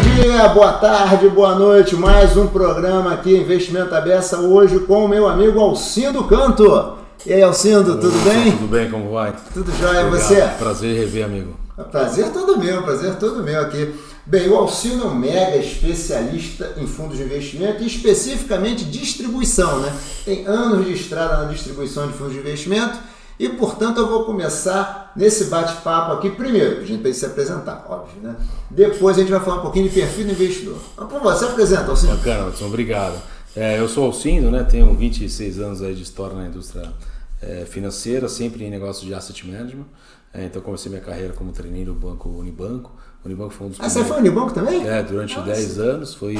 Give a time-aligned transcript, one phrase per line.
[0.00, 1.94] dia, boa tarde, boa noite.
[1.94, 6.96] Mais um programa aqui, Investimento Abessa, hoje com o meu amigo Alcindo Canto.
[7.26, 8.52] E aí, Alcindo, tudo bem?
[8.52, 9.34] Tudo bem, como vai?
[9.52, 10.40] Tudo jóia, e você?
[10.58, 11.54] Prazer rever, amigo.
[11.90, 13.94] Prazer todo meu, prazer todo meu aqui.
[14.24, 19.92] Bem, o Alcindo é um mega especialista em fundos de investimento e especificamente distribuição, né?
[20.24, 22.98] Tem anos de estrada na distribuição de fundos de investimento
[23.40, 26.28] e, portanto, eu vou começar nesse bate-papo aqui.
[26.28, 28.36] Primeiro, a gente precisa se apresentar, óbvio, né?
[28.70, 30.76] Depois a gente vai falar um pouquinho de perfil do investidor.
[30.94, 32.16] Por você, apresenta, Alcindo.
[32.18, 33.18] Bacana, Watson, obrigado.
[33.56, 34.62] É, eu sou Alcindo, né?
[34.64, 36.92] Tenho 26 anos aí de história na indústria
[37.40, 39.86] é, financeira, sempre em negócios de asset management.
[40.34, 42.94] É, então comecei minha carreira como treineiro no banco Unibanco.
[43.22, 44.86] O Unibanco foi um dos ah, você foi Unibanco também?
[44.88, 45.50] É, durante Nossa.
[45.50, 46.14] 10 anos.
[46.14, 46.38] Foi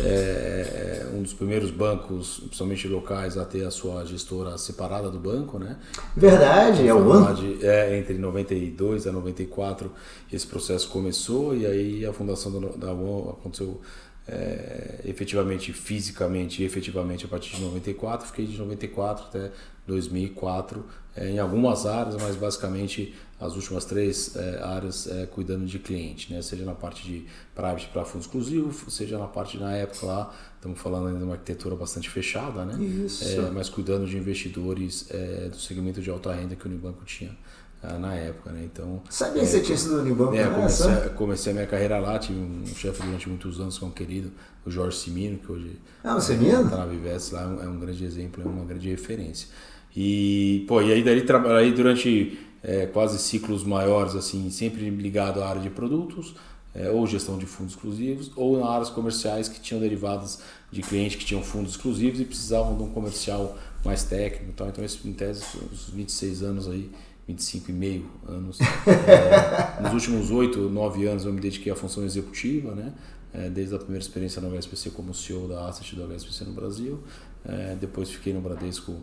[0.00, 5.20] é, é, um dos primeiros bancos, principalmente locais, a ter a sua gestora separada do
[5.20, 5.76] banco, né?
[6.16, 7.42] Verdade, então, é o banco.
[7.62, 9.92] É, entre 92 a 94
[10.32, 13.80] esse processo começou e aí a fundação da UOL aconteceu
[14.28, 18.26] é, efetivamente, fisicamente e efetivamente a partir de 94.
[18.26, 19.52] Fiquei de 94 até
[19.86, 25.78] 2004 é, em algumas áreas, mas basicamente as últimas três é, áreas é, cuidando de
[25.78, 26.40] cliente, né?
[26.40, 30.80] seja na parte de private para fundo exclusivo, seja na parte na época lá, estamos
[30.80, 32.82] falando ainda de uma arquitetura bastante fechada, né?
[32.82, 33.24] Isso.
[33.24, 37.36] É, mas cuidando de investidores é, do segmento de alta renda que o Unibanco tinha
[37.82, 38.62] ah, na época, né?
[38.64, 39.02] Então.
[39.10, 40.34] Sabia que você tinha sido do Unibanco?
[40.34, 43.86] É, comecei, comecei, a minha carreira lá, tive um chefe durante muitos anos, que é
[43.86, 44.32] um querido,
[44.64, 46.64] o Jorge Simino, que hoje ah, o Simino?
[46.64, 49.48] está na Vivesse lá, é um grande exemplo, é uma grande referência.
[49.94, 51.24] E, pô, e aí, daí,
[51.58, 56.34] aí durante é, quase ciclos maiores, assim, sempre ligado à área de produtos,
[56.74, 60.40] é, ou gestão de fundos exclusivos, ou na áreas comerciais que tinham derivadas
[60.70, 64.52] de clientes que tinham fundos exclusivos e precisavam de um comercial mais técnico.
[64.52, 64.68] Tal.
[64.68, 66.90] Então, esse, em tese, os 26 anos aí,
[67.26, 68.58] 25 e meio anos.
[68.60, 72.92] É, nos últimos 8, 9 anos eu me dediquei à função executiva, né?
[73.32, 77.00] É, desde a primeira experiência no HSBC como CEO da Asset do HSBC no Brasil.
[77.44, 78.96] É, depois fiquei no Bradesco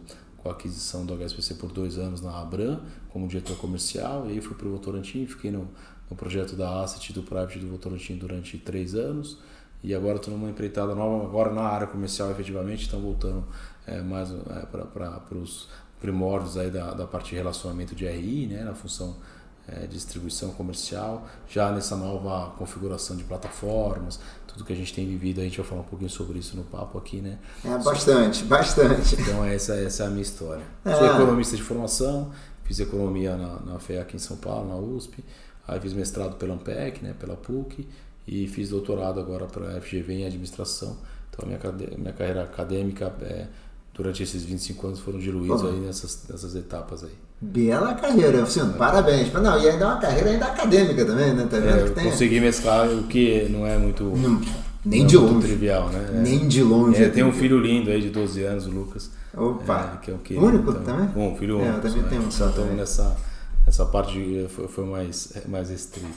[0.44, 4.42] com a aquisição do HSBC por dois anos na Abram, como diretor comercial, e aí
[4.42, 5.70] fui para o Votorantim, fiquei no,
[6.09, 9.40] no projeto da Asset do Private do Votorantim durante três anos,
[9.82, 13.46] e agora estou numa empreitada nova, agora na área comercial efetivamente, estão voltando
[13.88, 15.70] é, mais é, para os
[16.02, 19.16] primórdios aí da, da parte de relacionamento de RI, né, na função
[19.66, 24.20] é, distribuição comercial, já nessa nova configuração de plataformas,
[24.53, 26.64] tudo que a gente tem vivido, a gente vai falar um pouquinho sobre isso no
[26.64, 27.40] papo aqui, né?
[27.66, 29.19] É, bastante, bastante.
[29.19, 30.64] Então essa, essa é a minha história.
[30.86, 30.96] É.
[30.96, 32.31] Sou economista de formação,
[32.64, 35.24] fiz economia na, na FEAC em São Paulo, na USP,
[35.68, 37.88] aí fiz mestrado pela Ampec, né, pela PUC,
[38.28, 40.97] e fiz doutorado agora para a FGV em administração.
[41.30, 43.47] Então a minha, minha carreira acadêmica é,
[43.91, 47.16] durante esses 25 anos foram diluídos aí nessas, nessas etapas aí.
[47.44, 48.78] Bela carreira, Alcino, é.
[48.78, 49.34] parabéns.
[49.34, 51.46] Não, e ainda é uma carreira ainda acadêmica também, né?
[51.50, 52.09] Tá vendo é, que tem...
[52.09, 54.42] Consegui mesclar o que não é muito, não,
[54.86, 55.48] nem não de longe.
[55.48, 56.08] trivial, né?
[56.08, 56.18] É.
[56.20, 57.03] Nem de longe.
[57.03, 59.12] É, tem um filho lindo aí de 12 anos, o Lucas.
[59.36, 59.96] Opa!
[59.96, 61.06] É, que é o que, único então, também?
[61.08, 61.74] Bom, filho único.
[61.74, 62.48] É, eu também tenho um só.
[62.48, 63.14] Então nessa,
[63.68, 66.08] essa parte foi, foi mais, mais estrita.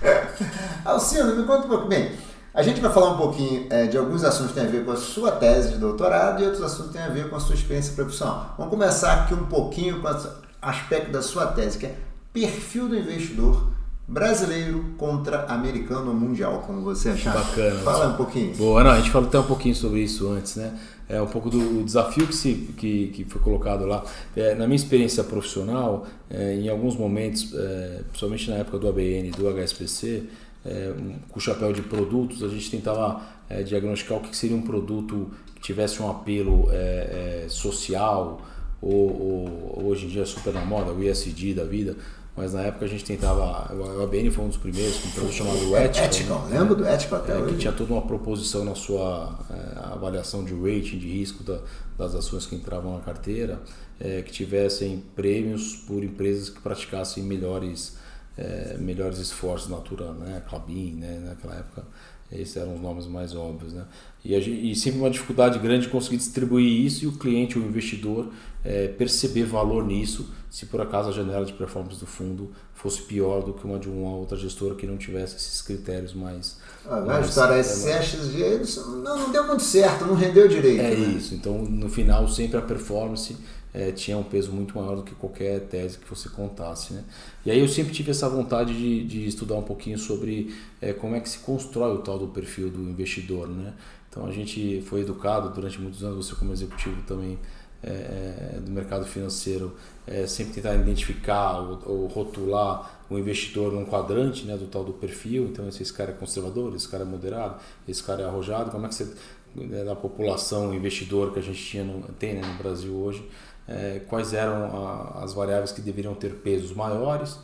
[0.86, 1.88] Alcino, me conta um pouco.
[1.88, 2.12] Bem,
[2.54, 4.92] a gente vai falar um pouquinho é, de alguns assuntos que têm a ver com
[4.92, 7.56] a sua tese de doutorado e outros assuntos que têm a ver com a sua
[7.56, 8.54] experiência profissional.
[8.56, 11.96] Vamos começar aqui um pouquinho com a aspecto da sua tese, que é
[12.32, 13.72] perfil do investidor
[14.06, 17.34] brasileiro contra americano ou mundial, como você achar.
[17.34, 17.80] Bacana.
[17.80, 18.54] Fala um pouquinho.
[18.56, 20.78] Boa, não, a gente falou até um pouquinho sobre isso antes, né?
[21.08, 24.02] É um pouco do desafio que, se, que, que foi colocado lá.
[24.34, 29.28] É, na minha experiência profissional, é, em alguns momentos, é, principalmente na época do ABN
[29.28, 30.24] e do HSBC,
[30.64, 30.92] é,
[31.28, 35.30] com o chapéu de produtos, a gente tentava é, diagnosticar o que seria um produto
[35.54, 38.40] que tivesse um apelo é, social,
[38.82, 41.96] ou, ou, hoje em dia é super na moda, o ESG da vida,
[42.36, 45.32] mas na época a gente tentava, o ABN foi um dos primeiros com um produto
[45.32, 46.04] chamado Ethical.
[46.06, 46.58] Ethical, né?
[46.58, 50.52] lembro do Ethical até é, Que tinha toda uma proposição na sua é, avaliação de
[50.54, 51.60] rating, de risco da,
[51.96, 53.60] das ações que entravam na carteira,
[54.00, 57.98] é, que tivessem prêmios por empresas que praticassem melhores,
[58.36, 60.42] é, melhores esforços natural, né?
[60.48, 61.22] Clabin, né?
[61.24, 61.84] naquela época
[62.32, 63.84] esses eram os nomes mais óbvios, né?
[64.24, 67.62] E, gente, e sempre uma dificuldade grande de conseguir distribuir isso e o cliente, o
[67.62, 68.28] investidor,
[68.64, 73.42] é, perceber valor nisso, se por acaso a janela de performance do fundo fosse pior
[73.42, 76.58] do que uma de uma outra gestora que não tivesse esses critérios mais.
[76.84, 78.60] Ah, mais, a história é,
[79.02, 80.80] não, não deu muito certo, não rendeu direito.
[80.80, 81.14] É né?
[81.16, 83.36] isso, então no final sempre a performance
[83.74, 86.92] é, tinha um peso muito maior do que qualquer tese que você contasse.
[86.92, 87.04] Né?
[87.44, 91.16] E aí eu sempre tive essa vontade de, de estudar um pouquinho sobre é, como
[91.16, 93.48] é que se constrói o tal do perfil do investidor.
[93.48, 93.72] Né?
[94.08, 97.38] Então a gente foi educado durante muitos anos, você como executivo também
[97.82, 99.74] é, do mercado financeiro
[100.06, 104.92] é, sempre tentar identificar ou, ou, rotular o investidor num quadrante né, do tal do
[104.92, 105.44] perfil.
[105.44, 107.56] Então, esse cara é conservador, esse cara é moderado,
[107.88, 108.70] esse cara é arrojado.
[108.70, 109.12] Como é que você,
[109.54, 113.28] né, da população investidor que a gente tinha no, tem né, no Brasil hoje,
[113.72, 117.38] é, quais eram a, as variáveis que deveriam ter pesos maiores?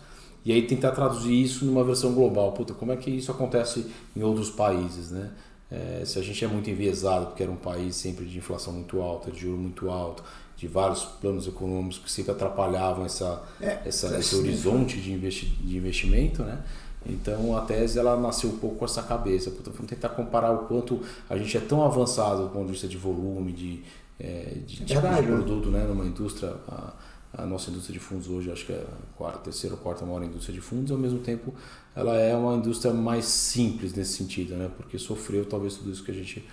[0.44, 2.52] E aí tentar traduzir isso numa versão global.
[2.52, 5.30] Puta, como é que isso acontece em outros países, né?
[5.70, 9.00] É, se a gente é muito enviesado, porque era um país sempre de inflação muito
[9.02, 10.22] alta, de juro muito alto,
[10.56, 15.76] de vários planos econômicos que sempre atrapalhavam essa, é, essa, esse horizonte de, investi de
[15.76, 16.62] investimento, né?
[17.06, 19.50] Então a tese ela nasceu um pouco com essa cabeça.
[19.50, 22.88] Puta, vamos tentar comparar o quanto a gente é tão avançado do ponto de vista
[22.88, 23.82] de volume, de,
[24.18, 25.22] é, de tipo de né?
[25.22, 25.84] produto, né?
[25.84, 26.54] Numa indústria.
[26.68, 26.92] A,
[27.30, 30.22] a nossa indústria de fundos hoje acho que é a quarta, terceira ou quarta maior
[30.22, 31.54] indústria de fundos, ao mesmo tempo
[31.94, 34.70] ela é uma indústria mais simples nesse sentido, né?
[34.76, 36.44] porque sofreu talvez tudo isso que a gente.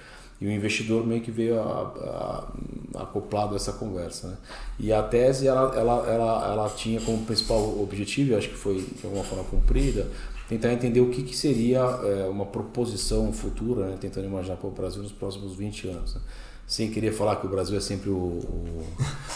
[0.41, 2.53] E o investidor meio que veio a,
[2.93, 4.27] a, acoplado a essa conversa.
[4.27, 4.37] Né?
[4.79, 9.05] E a tese ela, ela, ela, ela tinha como principal objetivo, acho que foi de
[9.05, 10.09] alguma forma cumprida,
[10.49, 13.97] tentar entender o que, que seria é, uma proposição futura, né?
[14.01, 16.15] tentando imaginar para o Brasil nos próximos 20 anos.
[16.15, 16.21] Né?
[16.67, 18.87] Sem querer falar que o Brasil é sempre o, o,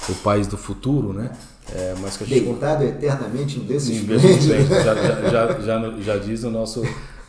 [0.09, 1.31] o país do futuro, né?
[1.71, 2.39] É, mas que a gente...
[2.85, 4.03] Eternamente em desses
[4.83, 4.95] já,
[5.29, 6.81] já, já, já, diz no nosso,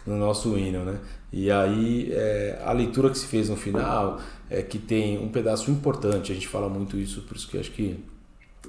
[0.06, 0.98] no nosso hino, né?
[1.32, 4.18] E aí é, a leitura que se fez no final
[4.48, 7.70] é que tem um pedaço importante, a gente fala muito isso, por isso que acho
[7.70, 8.02] que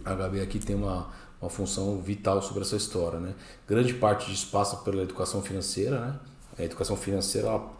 [0.06, 1.08] a Gabi aqui tem uma,
[1.42, 3.34] uma função vital sobre essa história, né?
[3.68, 6.16] Grande parte disso passa pela educação financeira, né?
[6.60, 7.72] A educação financeira ela,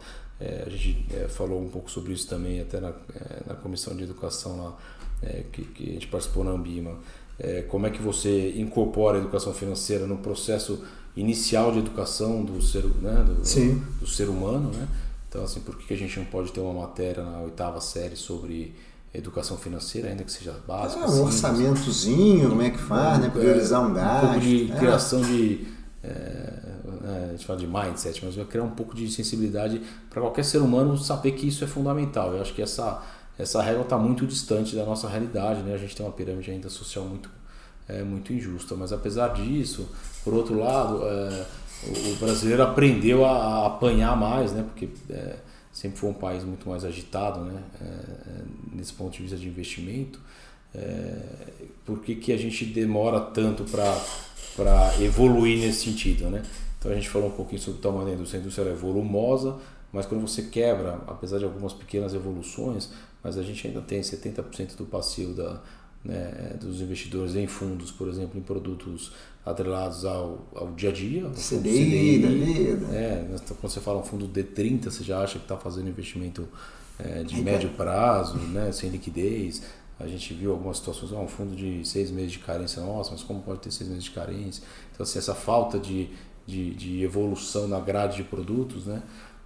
[0.42, 3.94] é, a gente é, falou um pouco sobre isso também até na, é, na comissão
[3.94, 4.76] de educação lá,
[5.22, 6.96] é, que, que, a gente participou na Ambima.
[7.38, 10.84] É, como é que você incorpora a educação financeira no processo
[11.16, 14.88] inicial de educação do ser, né, do, do, do ser humano, né?
[15.28, 18.74] Então, assim, por que a gente não pode ter uma matéria na oitava série sobre
[19.14, 21.04] educação financeira, ainda que seja básica?
[21.04, 23.30] É, um orçamentozinho, como é que faz, né?
[23.30, 24.24] Priorizar um gasto.
[24.24, 25.66] Um pouco de criação de
[26.02, 26.61] é,
[27.12, 29.80] né, a gente fala de mindset, mas vai criar um pouco de sensibilidade
[30.10, 32.32] para qualquer ser humano saber que isso é fundamental.
[32.34, 33.02] Eu acho que essa,
[33.38, 35.74] essa regra está muito distante da nossa realidade, né?
[35.74, 37.30] a gente tem uma pirâmide ainda social muito,
[37.88, 39.88] é, muito injusta, mas apesar disso,
[40.24, 41.46] por outro lado, é,
[41.84, 44.62] o, brasileiro aprendeu a, a, apanhar mais, né?
[44.62, 45.36] porque é,
[45.72, 47.62] sempre foi um país muito mais agitado né?
[47.80, 48.42] É, é,
[48.72, 50.20] nesse ponto de vista de investimento.
[50.74, 51.18] É,
[51.84, 56.42] por que, que a gente demora tanto para evoluir nesse sentido, né?
[56.82, 58.40] Então a gente falou um pouquinho sobre o tamanho da indústria.
[58.40, 59.56] A indústria é volumosa,
[59.92, 62.90] mas quando você quebra, apesar de algumas pequenas evoluções,
[63.22, 65.60] mas a gente ainda tem 70% do passivo da,
[66.04, 69.12] né, dos investidores em fundos, por exemplo, em produtos
[69.46, 71.30] atrelados ao, ao dia a dia.
[71.30, 72.86] CDI, da vida.
[72.96, 73.26] É,
[73.60, 76.48] quando você fala um fundo D30, você já acha que está fazendo investimento
[76.98, 79.62] é, de médio prazo, né, sem liquidez.
[80.00, 83.22] A gente viu algumas situações, ah, um fundo de seis meses de carência, nossa, mas
[83.22, 84.64] como pode ter seis meses de carência?
[84.92, 86.10] Então, assim, essa falta de,
[86.46, 89.02] de, de evolução na grade de produtos, né?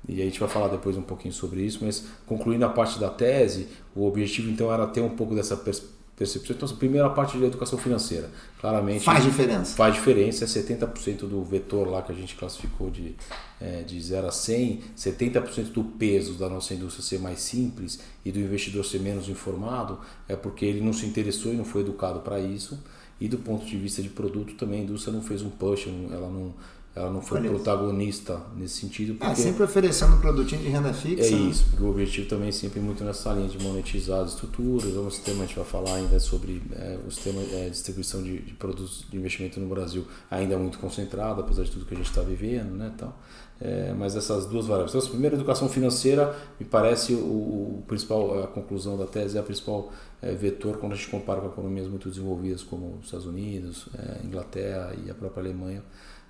[0.09, 3.11] E a gente vai falar depois um pouquinho sobre isso, mas concluindo a parte da
[3.11, 6.57] tese, o objetivo então era ter um pouco dessa percepção.
[6.57, 9.05] Então, a primeira parte de educação financeira, claramente.
[9.05, 9.77] Faz diferença.
[9.77, 13.15] Faz diferença, é 70% do vetor lá que a gente classificou de,
[13.61, 18.31] é, de 0 a 100, 70% do peso da nossa indústria ser mais simples e
[18.31, 22.21] do investidor ser menos informado, é porque ele não se interessou e não foi educado
[22.21, 22.83] para isso.
[23.21, 26.29] E do ponto de vista de produto também, a indústria não fez um push, ela
[26.29, 26.55] não
[26.97, 29.13] ela não foi protagonista nesse sentido.
[29.13, 29.33] É, porque...
[29.33, 31.27] É, sempre oferecendo um produtinho de renda fixa.
[31.27, 31.51] É né?
[31.51, 34.97] isso, porque o objetivo também é sempre muito nessa linha de monetizar as estruturas.
[34.97, 38.23] É um sistema, a gente vai falar ainda sobre é, o sistema de é, distribuição
[38.23, 41.93] de, de, produtos de investimento no Brasil ainda é muito concentrado, apesar de tudo que
[41.93, 42.91] a gente está vivendo, né?
[42.97, 43.13] Então,
[43.61, 44.95] é, mas essas duas variáveis.
[44.95, 49.41] Então, a primeira, educação financeira, me parece o, o principal, a conclusão da tese é
[49.41, 53.27] a principal é, vetor quando a gente compara com economias muito desenvolvidas como os Estados
[53.27, 55.83] Unidos, é, Inglaterra e a própria Alemanha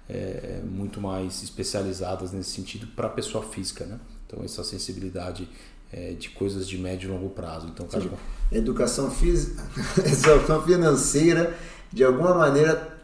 [0.08, 3.98] é, muito mais especializadas nesse sentido para a pessoa física, né?
[4.26, 5.48] Então essa sensibilidade
[5.92, 7.68] é, de coisas de médio e longo prazo.
[7.68, 8.10] Então, cara,
[8.50, 9.62] educação física,
[10.04, 11.56] educação financeira,
[11.92, 12.96] de alguma maneira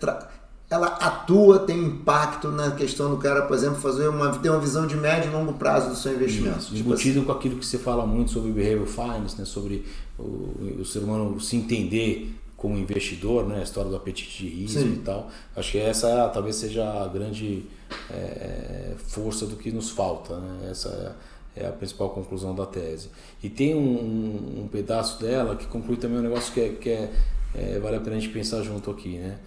[0.71, 4.87] ela atua, tem impacto na questão do cara, por exemplo, fazer uma ter uma visão
[4.87, 6.61] de médio e longo prazo do seu investimento.
[6.61, 7.27] Isso, tipo embutido assim.
[7.27, 9.45] com aquilo que você fala muito sobre behavioral finance, né?
[9.45, 9.85] sobre
[10.19, 13.59] o, o ser humano se entender como investidor, né?
[13.59, 14.93] A história do apetite de risco Sim.
[14.93, 15.29] e tal.
[15.57, 17.65] Acho que essa talvez seja a grande
[18.09, 20.69] é, força do que nos falta, né?
[20.71, 21.17] Essa
[21.57, 23.11] é, é, a principal conclusão da tese.
[23.43, 27.13] E tem um, um, pedaço dela que conclui também um negócio que, é, que é,
[27.53, 29.39] é, vale a pena a gente pensar junto aqui, né?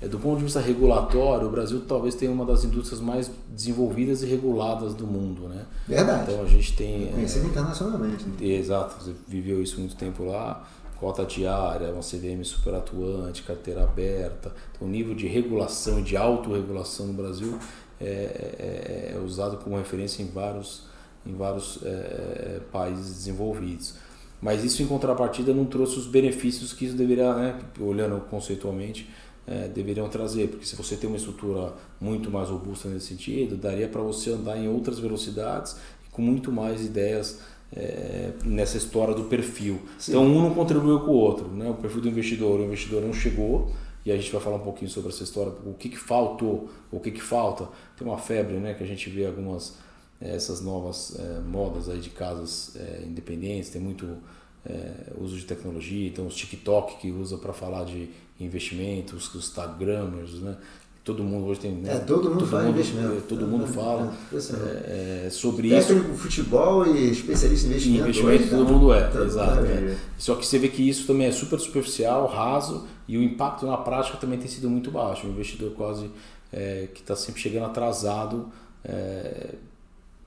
[0.00, 4.22] É, do ponto de vista regulatório, o Brasil talvez tenha uma das indústrias mais desenvolvidas
[4.22, 5.66] e reguladas do mundo, né?
[5.86, 6.32] Verdade.
[6.32, 7.08] Então a gente tem...
[7.08, 8.24] Conhecido internacionalmente.
[8.24, 8.34] Né?
[8.40, 10.66] Exato, você viveu isso muito tempo lá
[11.02, 14.54] cota diária, uma CVM super atuante, carteira aberta.
[14.70, 17.58] Então, o nível de regulação e de autorregulação no Brasil
[18.00, 20.84] é, é, é, usado como referência em vários,
[21.26, 23.94] em vários é, países desenvolvidos.
[24.40, 29.10] Mas isso, em contrapartida, não trouxe os benefícios que isso deveria, né, olhando conceitualmente,
[29.44, 33.88] é, deveriam trazer, porque se você tem uma estrutura muito mais robusta nesse sentido, daria
[33.88, 35.74] para você andar em outras velocidades
[36.12, 37.40] com muito mais ideias
[37.74, 39.80] é, nessa história do perfil.
[39.98, 40.12] Sim.
[40.12, 41.70] Então um não contribuiu com o outro, né?
[41.70, 43.70] o perfil do investidor, o investidor não chegou
[44.04, 46.98] e a gente vai falar um pouquinho sobre essa história, o que, que faltou, o
[46.98, 47.68] que, que falta.
[47.96, 49.76] Tem uma febre né, que a gente vê algumas
[50.20, 54.18] é, essas novas é, modas aí de casas é, independentes, tem muito
[54.64, 60.40] é, uso de tecnologia, então os TikTok que usa para falar de investimentos, os Instagramers,
[60.40, 60.56] né?
[61.04, 61.72] Todo mundo hoje tem.
[61.72, 61.96] Né?
[61.96, 63.22] É, todo mundo todo fala mundo, investimento.
[63.22, 66.18] Todo mundo fala é, é, sobre Técnico, isso.
[66.18, 68.08] futebol e especialista em investimento.
[68.08, 69.66] investimento todo mundo é, todo exato.
[69.66, 69.96] É.
[70.16, 73.76] Só que você vê que isso também é super superficial, raso, e o impacto na
[73.76, 75.26] prática também tem sido muito baixo.
[75.26, 76.08] O investidor quase
[76.52, 78.46] é, que está sempre chegando atrasado
[78.84, 79.56] é,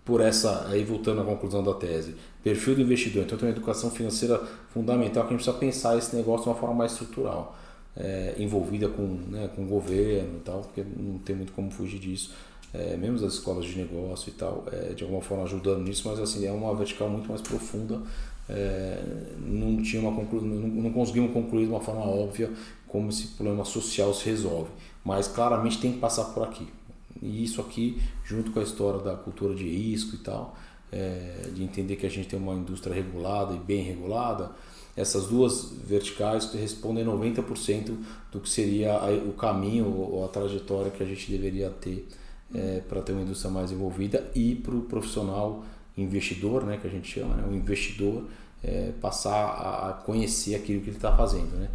[0.03, 3.23] por essa, aí voltando à conclusão da tese, perfil do investidor.
[3.23, 6.55] Então tem uma educação financeira fundamental que a gente precisa pensar esse negócio de uma
[6.55, 7.55] forma mais estrutural
[7.97, 11.99] é, envolvida com, né, com o governo e tal, porque não tem muito como fugir
[11.99, 12.33] disso.
[12.73, 16.19] É, mesmo as escolas de negócio e tal, é, de alguma forma ajudando nisso, mas
[16.19, 18.01] assim, é uma vertical muito mais profunda.
[18.49, 19.01] É,
[19.39, 20.41] não, tinha uma conclu...
[20.41, 22.51] não, não conseguimos concluir de uma forma óbvia
[22.87, 24.69] como esse problema social se resolve.
[25.03, 26.67] Mas claramente tem que passar por aqui.
[27.21, 30.57] E isso aqui, junto com a história da cultura de risco e tal,
[30.91, 34.51] é, de entender que a gente tem uma indústria regulada e bem regulada,
[34.95, 37.95] essas duas verticais respondem 90%
[38.31, 38.97] do que seria
[39.27, 42.07] o caminho ou a trajetória que a gente deveria ter
[42.53, 45.65] é, para ter uma indústria mais envolvida e para o profissional
[45.97, 48.23] investidor, né, que a gente chama, né, o investidor
[48.63, 51.55] é, passar a conhecer aquilo que ele está fazendo.
[51.57, 51.69] Né?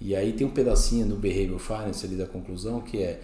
[0.00, 3.20] E aí tem um pedacinho no Behavioral Finance ali da conclusão que é,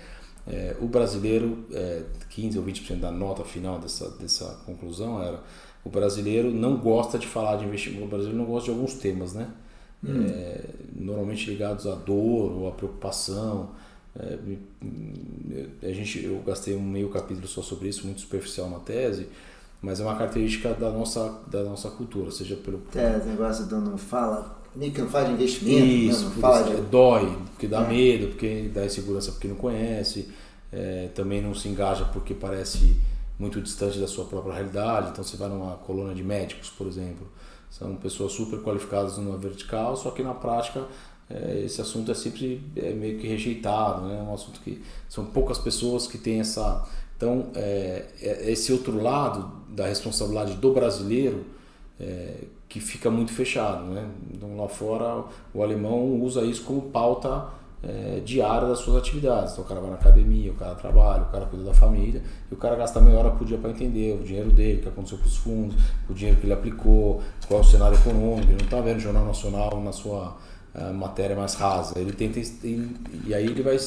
[0.47, 5.43] é o brasileiro, é, 15 ou 20% da nota final dessa, dessa conclusão era
[5.87, 9.35] o brasileiro não gosta de falar de investimento, o brasileiro não gosta de alguns temas,
[9.35, 9.49] né?
[10.05, 10.27] Hum.
[10.29, 10.61] É,
[10.97, 13.71] normalmente ligados à dor ou à preocupação.
[14.19, 14.37] É,
[15.89, 19.29] a gente, eu gastei um meio capítulo só sobre isso, muito superficial na tese,
[19.81, 22.83] mas é uma característica da nossa, da nossa cultura, seja pelo.
[22.93, 25.87] É, o negócio do não fala, nem que não fala de investimento, né?
[25.87, 26.83] isso, não, fala de...
[26.83, 27.89] dói, porque dá é.
[27.89, 30.29] medo, porque dá insegurança porque não conhece,
[30.73, 32.97] é, também não se engaja porque parece
[33.39, 35.11] muito distante da sua própria realidade.
[35.11, 37.27] Então você vai numa coluna de médicos, por exemplo,
[37.71, 40.87] são pessoas super qualificadas numa vertical, só que na prática
[41.29, 44.19] é, esse assunto é sempre é meio que rejeitado, né?
[44.19, 46.87] É um assunto que são poucas pessoas que têm essa.
[47.17, 51.45] Então, é, é esse outro lado da responsabilidade do brasileiro
[51.99, 54.09] é, que fica muito fechado, né?
[54.33, 57.49] Então, lá fora, o alemão usa isso como pauta
[57.87, 59.53] é, diária das suas atividades.
[59.53, 62.55] Então o cara vai na academia, o cara trabalha, o cara cuida da família e
[62.55, 65.19] o cara gasta meia hora por dia para entender o dinheiro dele, o que aconteceu
[65.19, 65.77] com os fundos,
[66.09, 68.49] o dinheiro que ele aplicou, qual é o cenário econômico.
[68.51, 70.37] Ele não está vendo o Jornal Nacional na sua
[70.75, 71.99] uh, matéria mais rasa.
[71.99, 73.79] Ele tenta e, e aí ele vai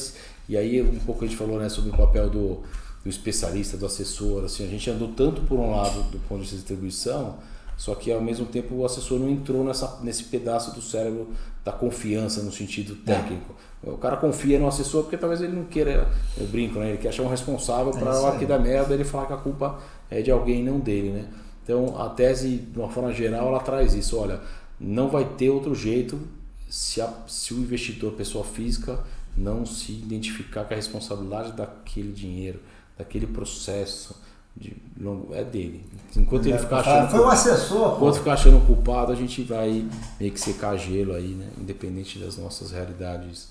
[0.48, 2.60] e aí um pouco a gente falou né, sobre o papel do,
[3.04, 4.44] do especialista, do assessor.
[4.44, 7.36] Assim, a gente andou tanto por um lado do ponto de distribuição
[7.80, 11.28] só que ao mesmo tempo o assessor não entrou nessa, nesse pedaço do cérebro
[11.64, 13.54] da confiança no sentido técnico.
[13.84, 13.90] É.
[13.90, 16.90] O cara confia no assessor porque talvez ele não queira, eu brinco, né?
[16.90, 19.38] ele quer achar um responsável para a hora que dá merda ele falar que a
[19.38, 19.78] culpa
[20.10, 21.10] é de alguém não dele.
[21.10, 21.28] Né?
[21.62, 24.40] Então a tese, de uma forma geral, ela traz isso: olha,
[24.78, 26.20] não vai ter outro jeito
[26.68, 29.00] se, a, se o investidor, pessoa física,
[29.36, 32.60] não se identificar com a responsabilidade daquele dinheiro,
[32.98, 34.14] daquele processo
[34.56, 35.84] de longo, é dele.
[36.16, 37.10] Enquanto ele ficar achando.
[37.10, 37.96] Foi um assessor.
[37.96, 39.86] Enquanto ficar achando culpado, a gente vai
[40.18, 41.48] meio que secar gelo aí, né?
[41.58, 43.48] Independente das nossas realidades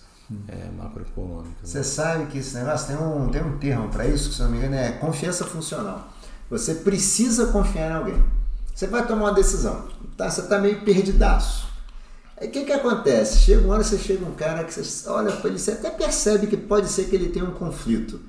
[0.48, 1.70] é, macroeconômicas.
[1.70, 1.84] Você né?
[1.84, 4.58] sabe que esse negócio tem um, tem um termo para isso, que se não me
[4.58, 6.10] engano é confiança funcional.
[6.50, 8.24] Você precisa confiar em alguém.
[8.74, 9.88] Você vai tomar uma decisão.
[10.18, 10.30] Tá?
[10.30, 11.70] Você está meio perdidaço.
[12.38, 13.40] Aí o que, que acontece?
[13.40, 16.48] Chega uma hora, você chega um cara que você olha para ele, você até percebe
[16.48, 18.20] que pode ser que ele tenha um conflito.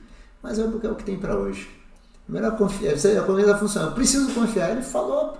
[0.42, 1.79] Mas é o que tem para hoje
[2.28, 2.92] Melhor confiar.
[2.92, 3.88] A confiança funciona.
[3.88, 4.70] Eu preciso confiar.
[4.70, 5.36] Ele falou,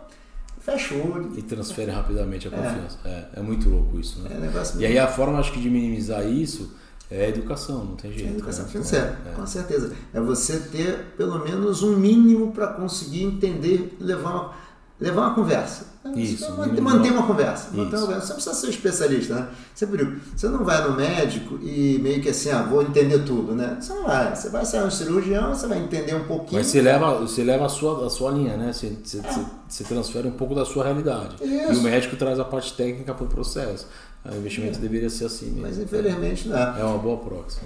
[0.61, 1.33] fecha o olho.
[1.37, 2.99] E transfere rapidamente a confiança.
[3.05, 4.31] É, é, é muito louco isso, né?
[4.33, 6.75] É, e aí a forma, acho que, de minimizar isso
[7.11, 8.27] é a educação, não tem jeito.
[8.27, 8.71] É a educação né?
[8.71, 9.33] financeira, é.
[9.33, 9.93] com certeza.
[10.15, 14.55] É você ter pelo menos um mínimo para conseguir entender, levar uma
[15.01, 15.91] levar uma conversa.
[16.17, 16.51] Isso.
[16.57, 17.69] Manter, manter uma conversa.
[17.73, 18.27] Manter uma conversa.
[18.27, 19.49] Você precisa ser especialista, né?
[19.75, 23.77] Você, você não vai no médico e meio que assim, ah, vou entender tudo, né?
[23.79, 24.35] Você não vai.
[24.35, 26.59] Você vai ser um cirurgião, você vai entender um pouquinho.
[26.59, 28.73] Mas você leva, você leva a, sua, a sua linha, né?
[28.73, 29.45] Você, você, é.
[29.69, 31.37] você transfere um pouco da sua realidade.
[31.43, 31.73] Isso.
[31.73, 33.87] E o médico traz a parte técnica para o processo.
[34.25, 34.81] O investimento é.
[34.81, 35.63] deveria ser assim mesmo.
[35.63, 36.57] Mas infelizmente não.
[36.57, 37.59] É uma boa proxy.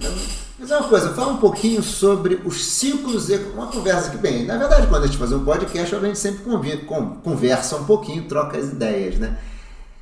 [0.57, 4.57] Mas é uma coisa, fala um pouquinho sobre os ciclos, uma conversa que, bem, na
[4.57, 6.43] verdade, quando a gente faz um podcast, a gente sempre
[7.23, 9.37] conversa um pouquinho, troca as ideias, né?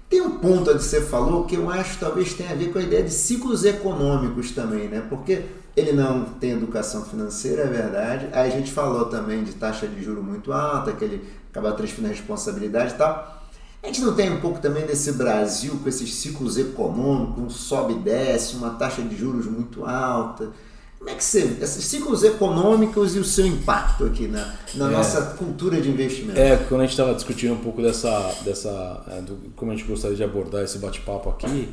[0.07, 2.77] Tem um ponto que você falou que eu acho que talvez tenha a ver com
[2.77, 5.03] a ideia de ciclos econômicos também, né?
[5.09, 5.41] Porque
[5.75, 8.27] ele não tem educação financeira, é verdade.
[8.31, 12.13] Aí a gente falou também de taxa de juro muito alta, que ele acaba transferindo
[12.13, 13.42] a responsabilidade e tal.
[13.83, 17.93] A gente não tem um pouco também desse Brasil com esses ciclos econômicos, um sobe
[17.93, 20.51] e desce, uma taxa de juros muito alta.
[20.97, 21.57] Como é que você.
[21.61, 24.91] Esses ciclos econômicos e o seu impacto aqui na, na é.
[24.91, 26.39] nossa cultura de investimento?
[26.39, 28.33] É, quando a gente estava discutindo um pouco dessa.
[28.45, 31.67] dessa é, do, como a gente gostaria de abordar esse bate-papo aqui,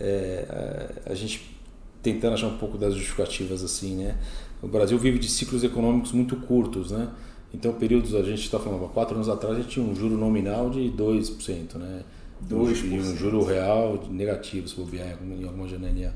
[0.00, 1.56] é, é, a gente
[2.02, 4.16] tentando achar um pouco das justificativas assim, né?
[4.60, 7.08] O Brasil vive de ciclos econômicos muito curtos, né?
[7.54, 10.16] Então, períodos, a gente está falando, há quatro anos atrás a gente tinha um juro
[10.16, 12.02] nominal de 2%, né?
[12.48, 12.84] 2%.
[12.90, 16.12] E um juro real negativo, se bobear em alguma janelinha.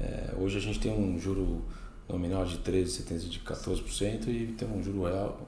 [0.00, 1.62] É, hoje a gente tem um juro
[2.08, 5.38] nominal de 13, de 14% e tem um juro real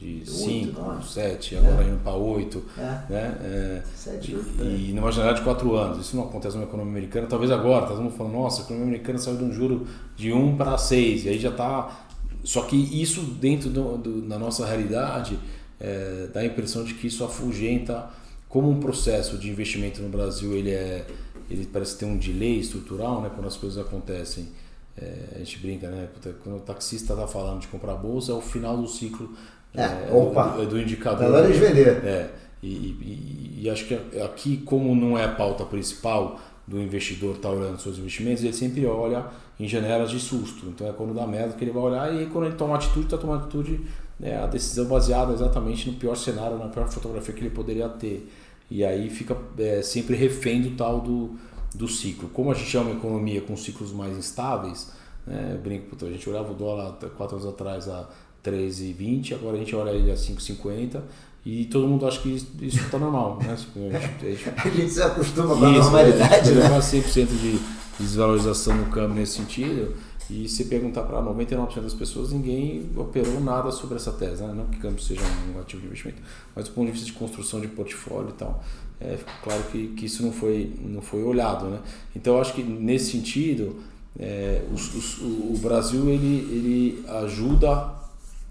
[0.00, 1.88] de 5, 7, agora é.
[1.88, 2.64] indo para 8.
[2.78, 2.80] É.
[3.10, 3.38] Né?
[3.42, 5.98] É, 7, 8, e, e numa janela de 4 anos.
[5.98, 8.88] Isso não acontece na economia americana, talvez agora, tá todo mundo falando, nossa, a economia
[8.88, 12.06] americana saiu de um juro de 1 para 6, e aí já está
[12.44, 15.38] só que isso dentro do, do, da nossa realidade
[15.78, 18.10] é, dá a impressão de que isso afugenta
[18.48, 21.06] como um processo de investimento no Brasil ele é
[21.48, 23.30] ele parece ter um delay estrutural né?
[23.34, 24.48] Quando as coisas acontecem
[24.96, 26.08] é, a gente brinca né?
[26.42, 29.30] Quando o taxista está falando de comprar bolsa é o final do ciclo
[29.74, 31.32] é, é opa, do, do indicador.
[31.32, 32.04] Hora de vender.
[32.04, 32.30] É
[32.62, 36.38] e, e, e, acho que aqui como não é a pauta principal
[36.70, 39.26] do investidor estar tá olhando seus investimentos ele sempre olha
[39.58, 40.66] em janelas de susto.
[40.68, 43.18] Então é quando dá merda que ele vai olhar e quando ele toma atitude, está
[43.18, 43.80] tomando atitude,
[44.20, 48.30] né, a decisão baseada exatamente no pior cenário, na pior fotografia que ele poderia ter.
[48.70, 51.36] E aí fica é, sempre refém do tal do,
[51.74, 52.28] do ciclo.
[52.28, 54.92] Como a gente chama economia com ciclos mais instáveis,
[55.26, 58.08] né, eu brinco, a gente olhava o dólar quatro anos atrás a
[58.44, 61.02] 13,20, agora a gente olha ele a 5,50
[61.44, 63.38] e todo mundo acha que isso está normal.
[63.38, 63.52] Né?
[63.52, 66.52] A, gente, a, gente, a gente se acostuma com a normalidade.
[66.52, 66.68] Né?
[66.78, 67.58] 100% de
[67.98, 69.94] desvalorização no câmbio nesse sentido.
[70.28, 74.42] E se perguntar para 99% das pessoas, ninguém operou nada sobre essa tese.
[74.42, 74.52] Né?
[74.54, 76.22] Não que câmbio seja um ativo de investimento,
[76.54, 78.62] mas do ponto de vista de construção de portfólio e tal,
[79.00, 81.66] é claro que, que isso não foi, não foi olhado.
[81.66, 81.80] Né?
[82.14, 83.76] Então, eu acho que nesse sentido,
[84.18, 87.99] é, os, os, o Brasil ele, ele ajuda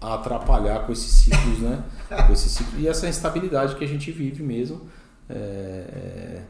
[0.00, 1.84] a atrapalhar com esses ciclos, né?
[2.26, 4.88] com esse ciclo, e essa instabilidade que a gente vive mesmo.
[5.28, 6.42] É, é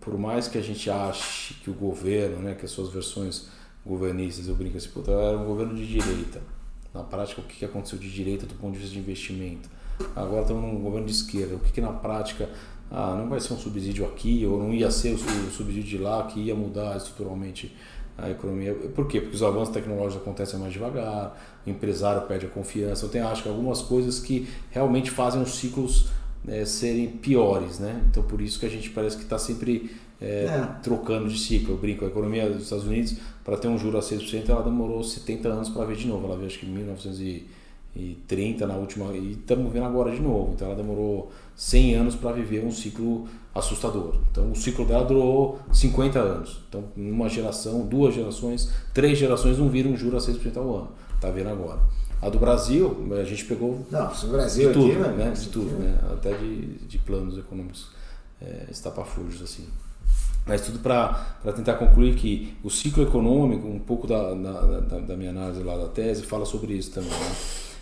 [0.00, 3.48] por mais que a gente ache que o governo, né, que as suas versões
[3.84, 6.40] governistas, eu brinco assim, puta, era um governo de direita.
[6.92, 9.68] Na prática, o que aconteceu de direita do ponto de vista de investimento?
[10.16, 11.54] Agora estamos num governo de esquerda.
[11.54, 12.48] O que, que na prática,
[12.90, 16.26] ah, não vai ser um subsídio aqui, ou não ia ser o subsídio de lá,
[16.26, 17.76] que ia mudar estruturalmente
[18.16, 18.74] a economia.
[18.74, 19.20] Por quê?
[19.20, 23.04] Porque os avanços tecnológicos acontecem mais devagar, o empresário perde a confiança.
[23.04, 26.08] Eu tenho, acho que algumas coisas que realmente fazem os ciclos
[26.46, 28.02] é, serem piores, né?
[28.10, 30.68] Então por isso que a gente parece que está sempre é, é.
[30.82, 31.74] trocando de ciclo.
[31.74, 35.02] Eu brinco, a economia dos Estados Unidos, para ter um juro a 6%, ela demorou
[35.02, 36.26] 70 anos para ver de novo.
[36.26, 36.70] Ela veio acho que em
[37.94, 40.52] 1930 na última, e estamos vendo agora de novo.
[40.54, 44.14] Então ela demorou 100 anos para viver um ciclo assustador.
[44.30, 46.60] Então o ciclo dela durou 50 anos.
[46.68, 50.88] Então uma geração, duas gerações, três gerações não viram juro a 6% ao ano.
[51.14, 51.80] Está vendo agora.
[52.22, 53.84] A do Brasil, a gente pegou.
[53.90, 55.30] Não, o Brasil de tudo, aqui, né?
[55.30, 55.98] De tudo, né?
[56.12, 57.88] Até de, de planos econômicos
[58.40, 59.66] é, estapafúrdios, assim.
[60.46, 61.12] Mas tudo para
[61.54, 65.88] tentar concluir que o ciclo econômico, um pouco da, da, da, minha análise lá da
[65.88, 67.10] tese, fala sobre isso também.
[67.10, 67.34] Né?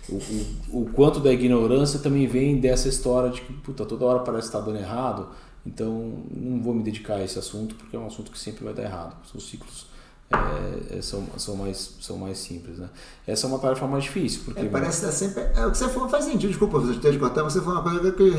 [0.09, 4.21] O, o, o, quanto da ignorância também vem dessa história de que puta, toda hora
[4.21, 5.29] parece estar dando errado,
[5.67, 8.73] então não vou me dedicar a esse assunto porque é um assunto que sempre vai
[8.73, 9.17] dar errado.
[9.31, 9.87] São ciclos
[10.31, 12.79] é, é, são, são, mais, são mais simples.
[12.79, 12.89] Né?
[13.27, 14.43] Essa é uma tarefa mais difícil.
[14.45, 15.43] Porque, é, parece estar sempre.
[15.59, 18.13] É, o que você falou faz sentido, desculpa você de cortar, você falou uma coisa
[18.13, 18.31] que,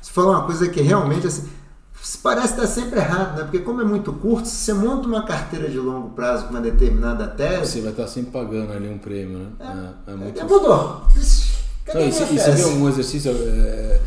[0.00, 1.48] você falou uma coisa que realmente assim,
[2.22, 3.44] parece estar sempre errado, né?
[3.44, 6.60] Porque como é muito curto, se você monta uma carteira de longo prazo com uma
[6.60, 7.72] determinada tese.
[7.72, 9.50] Você vai estar sempre pagando ali um prêmio, né?
[9.60, 10.40] É, é, é muito.
[10.40, 11.02] É, mudou.
[11.94, 13.30] Não, e, você vê um exercício.
[13.30, 14.00] É,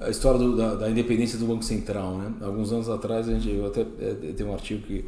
[0.00, 2.32] a história do, da, da, independência do Banco Central, né?
[2.42, 5.04] Alguns anos atrás, a gente, eu até é, tem um artigo que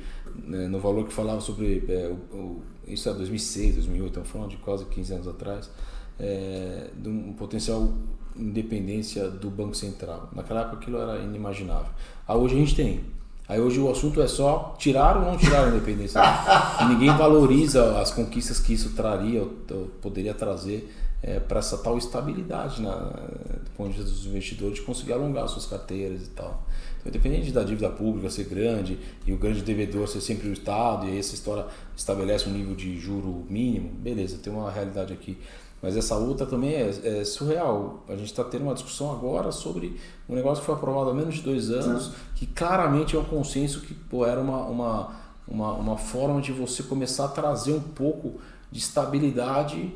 [0.47, 4.51] né, no valor que falava sobre é, o, o, isso é 2006, 2008, estamos falando
[4.51, 5.71] de quase 15 anos atrás,
[6.19, 7.93] é, de um potencial
[8.37, 10.29] independência do Banco Central.
[10.35, 11.91] Naquela época aquilo era inimaginável.
[12.27, 13.01] Ah, hoje a gente tem.
[13.47, 16.21] Aí hoje o assunto é só tirar ou não tirar a independência.
[16.89, 20.91] ninguém valoriza as conquistas que isso traria ou, ou poderia trazer
[21.23, 25.49] é, para essa tal estabilidade na, do ponto de vista dos investidores, de conseguir alongar
[25.49, 26.63] suas carteiras e tal.
[27.01, 31.07] Então, independente da dívida pública ser grande e o grande devedor ser sempre o Estado,
[31.07, 31.67] e aí essa história
[31.97, 35.39] estabelece um nível de juro mínimo, beleza, tem uma realidade aqui.
[35.85, 38.03] Mas essa outra também é, é surreal.
[38.09, 41.35] A gente está tendo uma discussão agora sobre um negócio que foi aprovado há menos
[41.35, 45.15] de dois anos, que claramente é um consenso que pô, era uma, uma,
[45.47, 48.41] uma, uma forma de você começar a trazer um pouco
[48.73, 49.93] de estabilidade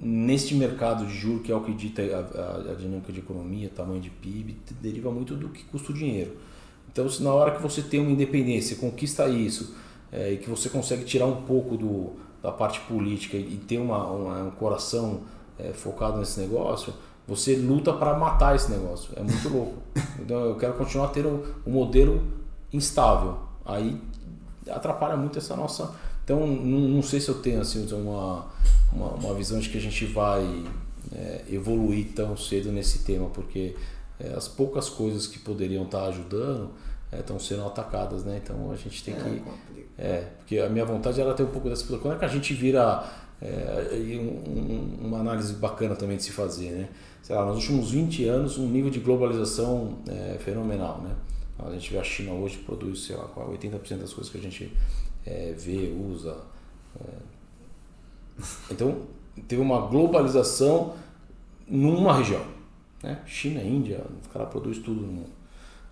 [0.00, 3.70] neste mercado de juros, que é o que dita a, a, a, dinâmica de economia,
[3.72, 6.36] tamanho de PIB, deriva muito do que custa o dinheiro.
[6.90, 9.72] Então, se na hora que você tem uma independência, conquista isso,
[10.10, 14.06] é, e que você consegue tirar um pouco do, da parte política e ter uma,
[14.06, 15.22] uma um coração
[15.58, 16.94] é, focado nesse negócio,
[17.26, 19.10] você luta para matar esse negócio.
[19.16, 19.74] É muito louco.
[20.18, 22.20] Então, eu quero continuar a ter um, um modelo
[22.72, 23.38] instável.
[23.64, 24.00] Aí
[24.68, 25.94] atrapalha muito essa nossa.
[26.24, 28.46] Então, não, não sei se eu tenho assim, uma
[28.92, 30.64] uma, uma visão de que a gente vai
[31.12, 33.76] é, evoluir tão cedo nesse tema, porque
[34.18, 36.70] é, as poucas coisas que poderiam estar ajudando
[37.12, 38.40] estão sendo atacadas, né?
[38.42, 39.42] Então a gente tem é, que.
[39.98, 41.84] É, porque a minha vontade era ter um pouco dessa.
[41.98, 43.04] Quando é que a gente vira.
[43.40, 46.88] É, um, uma análise bacana também de se fazer, né?
[47.22, 51.14] Sei lá, nos últimos 20 anos, um nível de globalização é, fenomenal, né?
[51.58, 54.72] A gente vê a China hoje produz, sei lá, 80% das coisas que a gente
[55.26, 56.36] é, vê, usa,
[58.70, 59.02] então,
[59.48, 60.94] teve uma globalização
[61.66, 62.44] numa região.
[63.02, 63.20] Né?
[63.26, 65.30] China, Índia, os caras produzem tudo no mundo.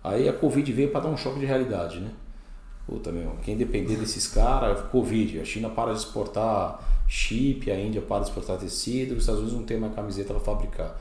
[0.03, 2.11] Aí a Covid veio para dar um choque de realidade, né?
[2.87, 8.01] Puta, meu, quem depender desses caras, Covid, a China para de exportar chip, a Índia
[8.01, 10.95] para de exportar tecido, os Estados Unidos não tem mais camiseta para fabricar.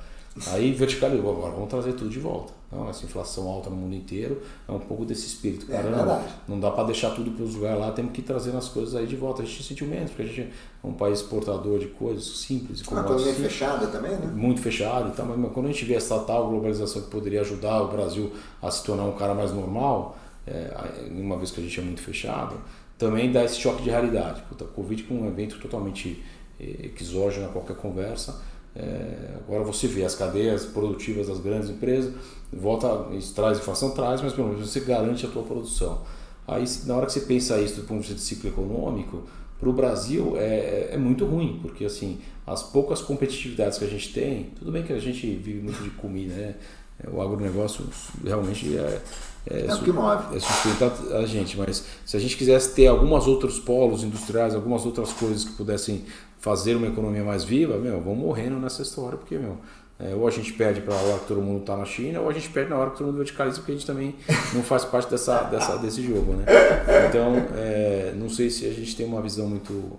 [0.49, 2.53] Aí verticalizou, agora vamos trazer tudo de volta.
[2.67, 5.73] Então, essa inflação alta no mundo inteiro é um pouco desse espírito.
[5.73, 8.25] É Caramba, é não dá para deixar tudo para os lugares lá, temos que ir
[8.25, 9.43] trazendo as coisas aí de volta.
[9.43, 12.83] A gente sentiu menos, porque a gente é um país exportador de coisas simples.
[12.83, 14.33] Uma coisa assim, fechada também, né?
[14.35, 17.83] Muito fechado e tal, mas quando a gente vê essa tal globalização que poderia ajudar
[17.83, 21.79] o Brasil a se tornar um cara mais normal, é, uma vez que a gente
[21.79, 22.61] é muito fechado,
[22.99, 24.43] também dá esse choque de realidade.
[24.49, 26.23] Puta, Covid com um evento totalmente
[26.61, 28.41] eh, exógeno a qualquer conversa
[28.77, 32.13] é, agora você vê as cadeias produtivas das grandes empresas,
[32.53, 36.03] volta, isso traz inflação, traz, mas pelo menos você garante a tua produção.
[36.47, 39.23] Aí na hora que você pensa isso do ponto de vista de ciclo econômico,
[39.61, 44.13] para o Brasil é, é muito ruim, porque assim, as poucas competitividades que a gente
[44.13, 46.55] tem, tudo bem que a gente vive muito de comida, né?
[47.13, 47.87] O agronegócio
[48.25, 49.01] realmente é,
[49.51, 50.37] é, é o que move.
[50.37, 54.87] É sustentar a gente, mas se a gente quisesse ter alguns outros polos industriais, algumas
[54.87, 56.05] outras coisas que pudessem
[56.39, 59.59] fazer uma economia mais viva, meu, vamos morrendo nessa história, porque, meu,
[59.99, 62.29] é, ou a gente perde para a hora que todo mundo está na China, ou
[62.29, 64.15] a gente perde na hora que todo mundo verticaliza, porque a gente também
[64.53, 66.45] não faz parte dessa, dessa, desse jogo, né?
[67.09, 69.99] Então, é, não sei se a gente tem uma visão muito,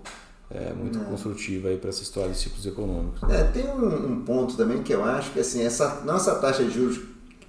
[0.52, 3.24] é, muito construtiva aí para essa história de ciclos econômicos.
[3.30, 6.72] É, tem um, um, ponto também que eu acho que assim, essa nossa taxa de
[6.72, 7.00] juros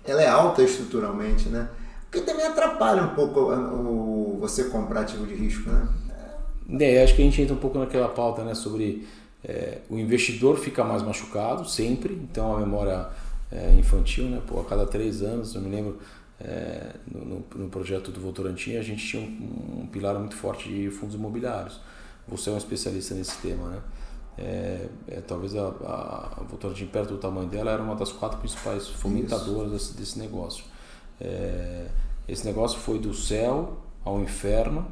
[0.04, 1.68] ela é alta estruturalmente, né?
[2.10, 5.88] Porque também atrapalha um pouco o, o você comprar ativo de risco, né?
[6.80, 9.06] É, acho que a gente entra um pouco naquela pauta né, sobre
[9.44, 13.08] é, o investidor fica mais machucado sempre, então a memória
[13.52, 15.98] é, infantil, né, pô, a cada três anos, eu me lembro
[16.40, 20.90] é, no, no, projeto do Votorantim, a gente tinha um, um, pilar muito forte de
[20.90, 21.80] fundos imobiliários.
[22.28, 23.80] Você é um especialista nesse tema, né?
[24.38, 28.38] É, é, talvez a, a, a Votorantim, perto do tamanho dela, era uma das quatro
[28.38, 30.64] principais fomentadoras desse, desse, negócio.
[31.20, 31.86] É,
[32.28, 34.86] esse negócio foi do céu ao inferno,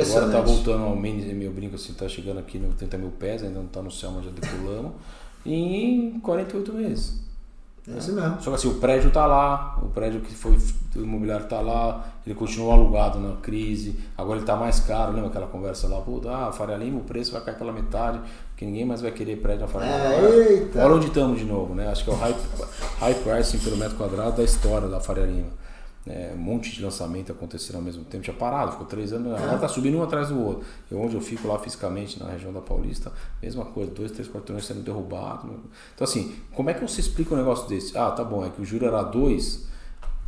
[0.00, 3.42] Agora tá voltando ao menos, meu brinco assim, tá chegando aqui no 30 mil pés,
[3.42, 4.92] ainda não tá no céu, mas já decolamos.
[5.44, 7.20] em 48 meses.
[7.88, 8.40] É isso mesmo.
[8.40, 10.56] Só que assim, o prédio tá lá, o prédio que foi
[10.94, 15.30] do imobiliário tá lá, ele continuou alugado na crise, agora ele tá mais caro, lembra
[15.30, 18.84] aquela conversa lá, pô, ah, Faria Lima, o preço vai cair pela metade, porque ninguém
[18.84, 20.04] mais vai querer prédio na Faria Lima.
[20.04, 21.88] É, agora, olha onde estamos de novo, né?
[21.88, 22.36] Acho que é o high,
[23.00, 25.61] high pricing pelo metro quadrado da história da Faria Lima.
[26.04, 29.56] É, um monte de lançamento acontecendo ao mesmo tempo, tinha parado, ficou três anos, ela
[29.56, 30.66] tá subindo um atrás do outro.
[30.90, 34.66] Eu, onde eu fico lá fisicamente, na região da Paulista, mesma coisa, dois, três quarteirões
[34.66, 35.48] sendo derrubados.
[35.94, 37.96] Então, assim, como é que você explica um negócio desse?
[37.96, 39.68] Ah, tá bom, é que o juro era dois.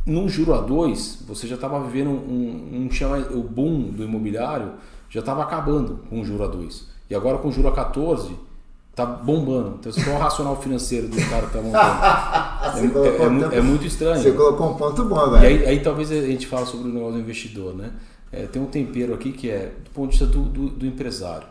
[0.05, 4.03] No juro a dois, você já estava vivendo um, um, um chama, o boom do
[4.03, 4.73] imobiliário
[5.09, 6.87] já estava acabando com o juro a dois.
[7.09, 8.33] E agora com o juro a 14,
[8.95, 9.77] tá bombando.
[9.79, 12.95] Então, é o racional financeiro do cara que tá montando.
[13.45, 14.23] é, é, é, é, muito estranho.
[14.23, 15.43] Você colocou um ponto bom, velho.
[15.43, 17.91] E aí, aí, talvez a gente fale sobre o negócio do investidor, né?
[18.31, 21.47] É, tem um tempero aqui que é do ponto de vista do, do, do empresário,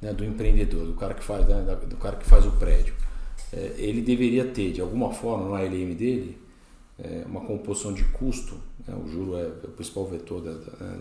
[0.00, 0.12] né?
[0.12, 1.76] do empreendedor, do cara que faz, né?
[1.86, 2.94] do cara que faz o prédio.
[3.52, 6.38] É, ele deveria ter, de alguma forma, no ALM dele,
[7.26, 8.54] uma composição de custo.
[8.86, 8.94] Né?
[8.94, 10.42] O juro é, o principal vetor.
[10.42, 10.96] Da, da,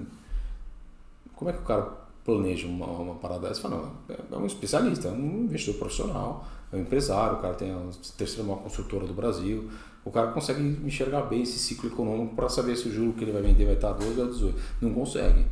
[1.35, 4.45] como é que o cara planeja uma, uma parada dessa, fala, não, é, é um
[4.45, 7.79] especialista, é um investidor profissional, é um empresário, o cara tem a
[8.17, 9.69] terceira maior construtora do Brasil,
[10.03, 13.31] o cara consegue enxergar bem esse ciclo econômico para saber se o juro que ele
[13.31, 14.59] vai vender vai estar 12 ou 18.
[14.81, 15.45] Não consegue.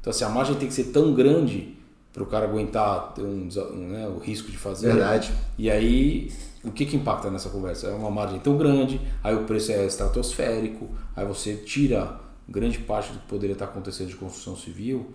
[0.00, 1.76] Então, assim, a margem tem que ser tão grande
[2.12, 3.48] para o cara aguentar um,
[3.88, 4.88] né, o risco de fazer.
[4.88, 5.32] Verdade.
[5.56, 6.32] E aí,
[6.64, 7.86] o que, que impacta nessa conversa?
[7.86, 13.12] É uma margem tão grande, aí o preço é estratosférico, aí você tira grande parte
[13.12, 15.14] do que poderia estar acontecendo de construção civil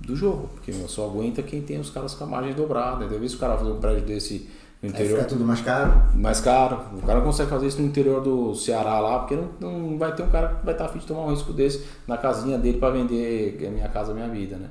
[0.00, 3.06] do jogo, porque meu, só aguenta quem tem os caras com a margem dobrada.
[3.06, 4.48] Deve se o cara fazer um prédio desse
[4.82, 5.16] no interior.
[5.16, 6.02] Aí fica tudo mais caro.
[6.14, 6.80] Mais caro.
[6.96, 10.22] O cara consegue fazer isso no interior do Ceará lá, porque não, não vai ter
[10.22, 12.90] um cara que vai estar afim de tomar um risco desse na casinha dele para
[12.90, 14.68] vender minha casa, minha vida, né?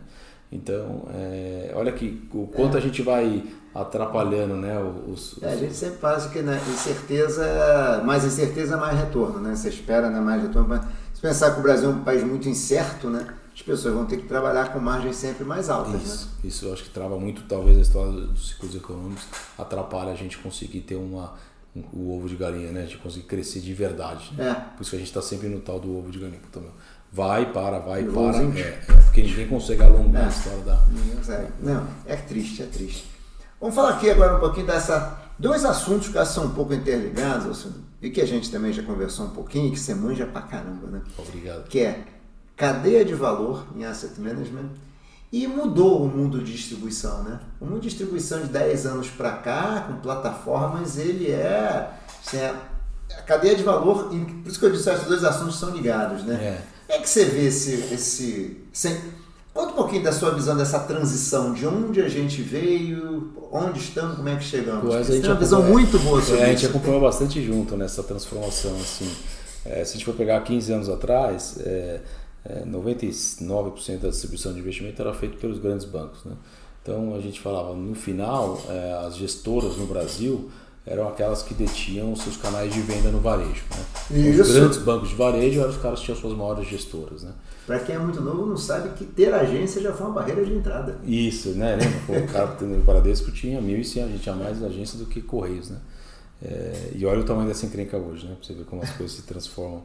[0.51, 2.79] Então, é, olha aqui o quanto é.
[2.79, 4.79] a gente vai atrapalhando, né?
[5.07, 5.43] Os, os...
[5.43, 9.55] É, a gente sempre faz que né, incerteza, mais incerteza, mais retorno, né?
[9.55, 10.67] Você espera né, mais retorno.
[10.67, 10.81] Mas
[11.13, 13.27] se pensar que o Brasil é um país muito incerto, né?
[13.59, 16.01] As pessoas vão ter que trabalhar com margens sempre mais altas.
[16.01, 16.31] Isso, né?
[16.45, 19.25] isso eu acho que trava muito, talvez, a história dos ciclos econômicos,
[19.57, 21.33] atrapalha a gente conseguir ter uma,
[21.75, 22.83] um, o ovo de galinha, né?
[22.83, 24.31] A gente conseguir crescer de verdade.
[24.33, 24.49] Né?
[24.49, 24.53] É.
[24.53, 26.39] Por isso que a gente está sempre no tal do ovo de galinha.
[26.39, 26.71] Puta, meu,
[27.11, 28.37] vai, para, vai, para.
[28.37, 30.25] É, é, porque ninguém consegue alongar é.
[30.25, 30.85] a história da.
[31.59, 33.11] Não, é triste, é triste.
[33.59, 35.21] Vamos falar aqui agora um pouquinho dessa.
[35.37, 37.67] Dois assuntos que são um pouco interligados,
[38.01, 41.01] e que a gente também já conversou um pouquinho, que você manja pra caramba, né?
[41.17, 41.67] Obrigado.
[41.67, 42.18] Que é
[42.59, 44.69] cadeia de valor em asset management
[45.31, 47.39] e mudou o mundo de distribuição, né?
[47.61, 51.89] O mundo de distribuição de 10 anos para cá, com plataformas, ele é,
[52.25, 52.53] assim, é
[53.17, 56.23] a cadeia de valor, por isso que eu disse que esses dois assuntos são ligados,
[56.25, 56.35] né?
[56.35, 56.61] É.
[56.85, 58.99] Como é que você vê esse, esse sem,
[59.53, 64.17] Conta um pouquinho da sua visão dessa transição, de onde a gente veio, onde estamos,
[64.17, 64.83] como é que chegamos.
[64.83, 67.75] Pô, a gente tem uma visão muito boa sobre é, A gente acompanhou bastante junto
[67.75, 68.75] nessa transformação.
[68.75, 69.11] Assim.
[69.65, 71.99] É, se a gente for pegar 15 anos atrás, é,
[72.45, 76.23] é, 99% da distribuição de investimento era feito pelos grandes bancos.
[76.25, 76.33] Né?
[76.81, 80.49] Então a gente falava, no final, é, as gestoras no Brasil
[80.85, 83.63] eram aquelas que detinham seus canais de venda no varejo.
[84.09, 84.39] Né?
[84.39, 87.23] Os grandes bancos de varejo eram os caras que tinham suas maiores gestoras.
[87.23, 87.31] Né?
[87.67, 90.53] Para quem é muito novo não sabe que ter agência já foi uma barreira de
[90.53, 90.97] entrada.
[91.03, 91.75] Isso, né?
[91.75, 91.99] Lembra?
[92.07, 95.69] Pô, o cara no Bradesco tinha 1.100, a gente tinha mais agências do que Correios.
[95.69, 95.77] Né?
[96.41, 98.35] É, e olha o tamanho dessa encrenca hoje, né?
[98.35, 99.83] Para você ver como as coisas se transformam.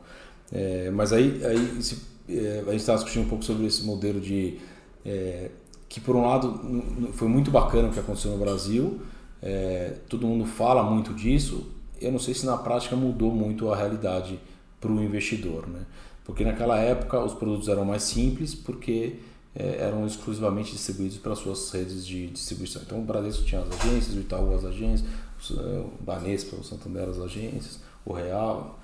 [0.53, 4.21] É, mas aí, aí se é, a gente estava discutindo um pouco sobre esse modelo
[4.21, 4.59] de
[5.05, 5.51] é,
[5.89, 9.01] que por um lado foi muito bacana o que aconteceu no Brasil,
[9.43, 11.71] é, todo mundo fala muito disso.
[12.01, 14.41] Eu não sei se na prática mudou muito a realidade
[14.81, 15.87] para o investidor, né?
[16.25, 19.17] Porque naquela época os produtos eram mais simples porque
[19.55, 22.83] é, eram exclusivamente distribuídos para suas redes de distribuição.
[22.83, 25.09] Então o Bradesco tinha as agências, o Itaú as agências,
[25.51, 28.81] o Banespa, o Santander as agências, o Real,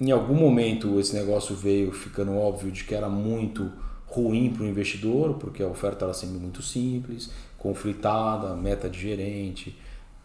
[0.00, 3.72] em algum momento esse negócio veio ficando óbvio de que era muito
[4.06, 9.76] ruim para o investidor, porque a oferta era sempre muito simples, conflitada, meta de gerente,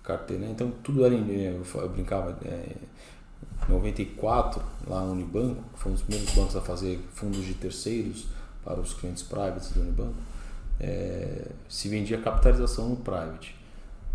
[0.04, 0.46] carteira.
[0.46, 0.52] Né?
[0.52, 1.16] Então tudo era.
[1.16, 2.38] Eu brincava.
[2.46, 2.76] É,
[3.70, 8.26] 94, lá no Unibanco, que foi um dos primeiros bancos a fazer fundos de terceiros
[8.64, 10.16] para os clientes privates do Unibanco,
[10.80, 13.56] é, se vendia capitalização no private.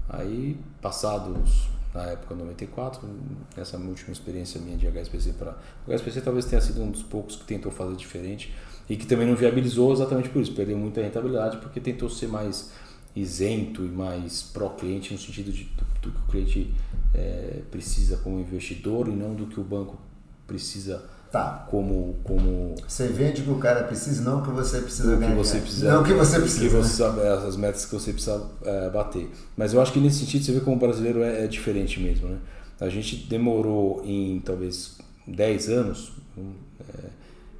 [0.08, 3.09] Aí, passados na época 94,
[3.56, 5.56] essa última experiência minha de HSPC para
[5.87, 8.54] o talvez tenha sido um dos poucos que tentou fazer diferente
[8.88, 12.70] e que também não viabilizou exatamente por isso, perdeu muita rentabilidade porque tentou ser mais
[13.14, 16.74] isento e mais pró-cliente no sentido de, do, do, que o cliente
[17.14, 19.98] é, precisa como investidor e não do que o banco
[20.46, 21.66] precisa tá.
[21.70, 25.60] como como você vende que o cara precisa não que você precisa ganhar que você
[25.60, 27.10] precisa não que você precisa que você né?
[27.10, 30.52] sabe, as metas que você precisa é, bater mas eu acho que nesse sentido você
[30.52, 32.38] vê como o brasileiro é, é, diferente mesmo né
[32.80, 37.08] a gente demorou em talvez 10 anos é,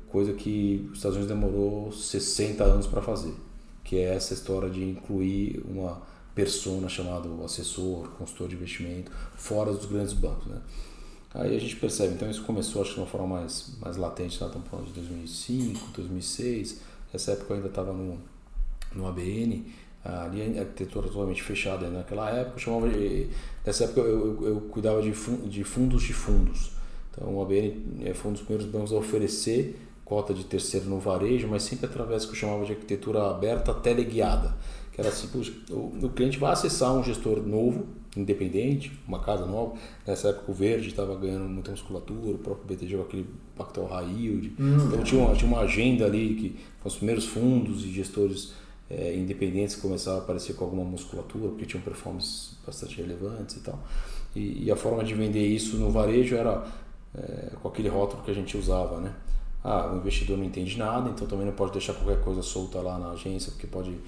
[0.09, 3.35] coisa que os Estados Unidos demorou 60 anos para fazer
[3.83, 6.02] que é essa história de incluir uma
[6.35, 10.59] persona chamada assessor consultor de investimento fora dos grandes bancos né
[11.38, 14.33] Aí a gente percebe, então isso começou acho que de uma forma mais, mais latente,
[14.33, 16.81] estamos falando de 2005, 2006,
[17.12, 18.18] essa época eu ainda estava no,
[18.94, 19.66] no ABN,
[20.03, 23.29] ali a arquitetura totalmente fechada naquela época, eu chamava de,
[23.66, 25.11] nessa época eu, eu, eu cuidava de,
[25.49, 26.72] de fundos de fundos,
[27.12, 31.01] então o ABN é, foi um dos primeiros bancos a oferecer cota de terceiro no
[31.01, 34.57] varejo, mas sempre através do que eu chamava de arquitetura aberta teleguiada,
[34.92, 35.29] que era assim,
[35.68, 39.74] o, o cliente vai acessar um gestor novo, independente, uma casa nova.
[40.07, 43.26] Nessa época o Verde estava ganhando muita musculatura, o próprio BTG com aquele
[43.57, 44.52] Pactual High Yield.
[44.59, 48.55] Hum, então tinha uma, tinha uma agenda ali que com os primeiros fundos e gestores
[48.90, 53.61] é, independentes que começavam a aparecer com alguma musculatura, porque tinham performances bastante relevantes e
[53.61, 53.79] tal.
[54.35, 56.66] E, e a forma de vender isso no varejo era
[57.14, 59.14] é, com aquele rótulo que a gente usava, né?
[59.66, 62.96] ah, o investidor não entende nada, então também não pode deixar qualquer coisa solta lá
[62.98, 63.98] na agência, porque pode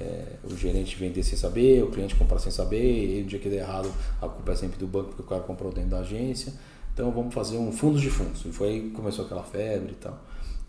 [0.00, 3.48] é, o gerente vender sem saber, o cliente comprar sem saber, e no dia que
[3.48, 6.52] der errado a culpa é sempre do banco porque o cara comprou dentro da agência.
[6.92, 8.44] Então vamos fazer um fundos de fundos.
[8.44, 10.18] E foi aí que começou aquela febre e tal.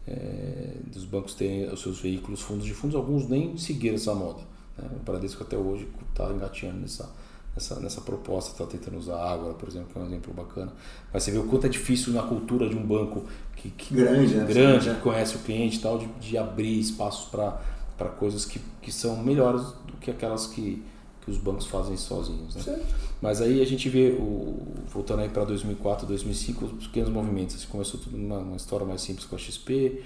[0.05, 4.41] É, dos bancos terem os seus veículos fundos de fundos, alguns nem seguiram essa moda.
[4.77, 4.89] Né?
[4.95, 7.09] O Bradesco até hoje está engateando nessa,
[7.53, 10.71] nessa, nessa proposta, está tentando usar Ágora, por exemplo, que é um exemplo bacana.
[11.13, 14.35] Mas você vê o quanto é difícil na cultura de um banco que, que grande,
[14.35, 14.45] né?
[14.45, 17.61] grande que conhece o cliente e tal, de, de abrir espaços para
[18.05, 20.83] coisas que, que são melhores do que aquelas que,
[21.21, 22.55] que os bancos fazem sozinhos.
[22.55, 22.79] Né?
[23.21, 27.55] Mas aí a gente vê, o, voltando aí para 2004, 2005, os pequenos movimentos.
[27.55, 30.03] Assim, começou tudo uma, uma história mais simples com a XP,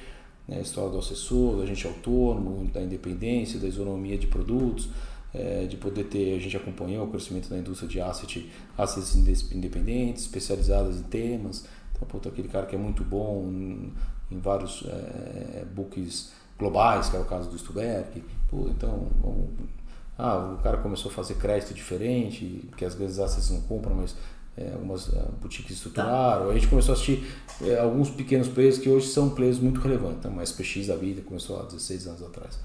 [0.48, 0.58] né?
[0.58, 4.90] a história do assessor, do agente autônomo, da independência, da isonomia de produtos
[5.34, 9.16] é, de poder ter, a gente acompanhou o crescimento da indústria de asset, assets
[9.52, 11.66] independentes, especializadas em temas.
[11.96, 13.94] Então, puta, aquele cara que é muito bom em,
[14.30, 18.24] em vários é, books globais, que é o caso do Stuberg.
[18.48, 19.50] Pô, então, vamos,
[20.18, 24.16] ah, o cara começou a fazer crédito diferente, que às vezes assets não compram, mas
[24.56, 26.46] é, algumas uh, boutiques estruturaram.
[26.46, 26.52] Tá.
[26.52, 27.26] A gente começou a assistir
[27.64, 30.20] é, alguns pequenos players que hoje são players muito relevantes.
[30.20, 32.60] Então, uma SPX da vida começou há 16 anos atrás.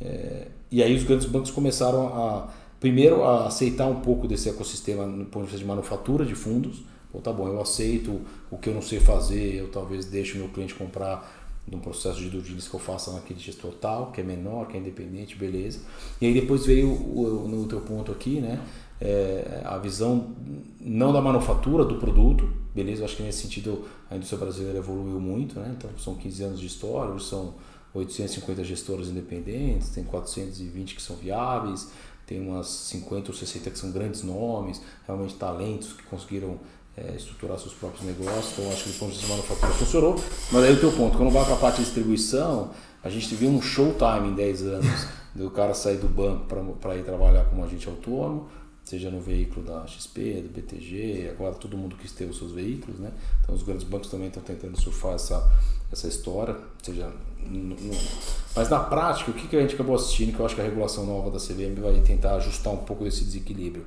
[0.00, 2.48] É, e aí os grandes bancos começaram a,
[2.80, 6.84] primeiro, a aceitar um pouco desse ecossistema no ponto de vista de manufatura de fundos.
[7.12, 10.38] Pô, tá bom, eu aceito o que eu não sei fazer, eu talvez deixe o
[10.38, 11.33] meu cliente comprar
[11.70, 14.76] num processo de due diligence que eu faça naquele gestor tal, que é menor, que
[14.76, 15.80] é independente, beleza.
[16.20, 18.60] E aí depois veio o, no teu ponto aqui, né?
[19.00, 20.34] É, a visão
[20.80, 23.02] não da manufatura do produto, beleza?
[23.02, 25.74] Eu acho que nesse sentido a indústria brasileira evoluiu muito, né?
[25.76, 27.54] Então são 15 anos de história, são
[27.94, 31.90] 850 gestoras independentes, tem 420 que são viáveis,
[32.26, 36.58] tem umas 50 ou 60 que são grandes nomes, realmente talentos que conseguiram
[36.96, 38.52] é, estruturar seus próprios negócios.
[38.52, 40.24] Então, acho que do ponto de vista de manufatura funcionou.
[40.52, 42.70] Mas aí o teu ponto, quando vai para a parte de distribuição,
[43.02, 46.46] a gente viu um showtime em 10 anos do cara sair do banco
[46.80, 48.48] para ir trabalhar como agente autônomo,
[48.84, 53.00] seja no veículo da XP, do BTG, agora todo mundo quis ter os seus veículos,
[53.00, 53.10] né?
[53.42, 55.50] Então os grandes bancos também estão tentando surfar essa,
[55.90, 57.10] essa história, seja
[57.46, 57.94] no, no...
[58.54, 60.64] mas na prática o que, que a gente acabou assistindo, que eu acho que a
[60.64, 63.86] regulação nova da CVM vai tentar ajustar um pouco desse desequilíbrio.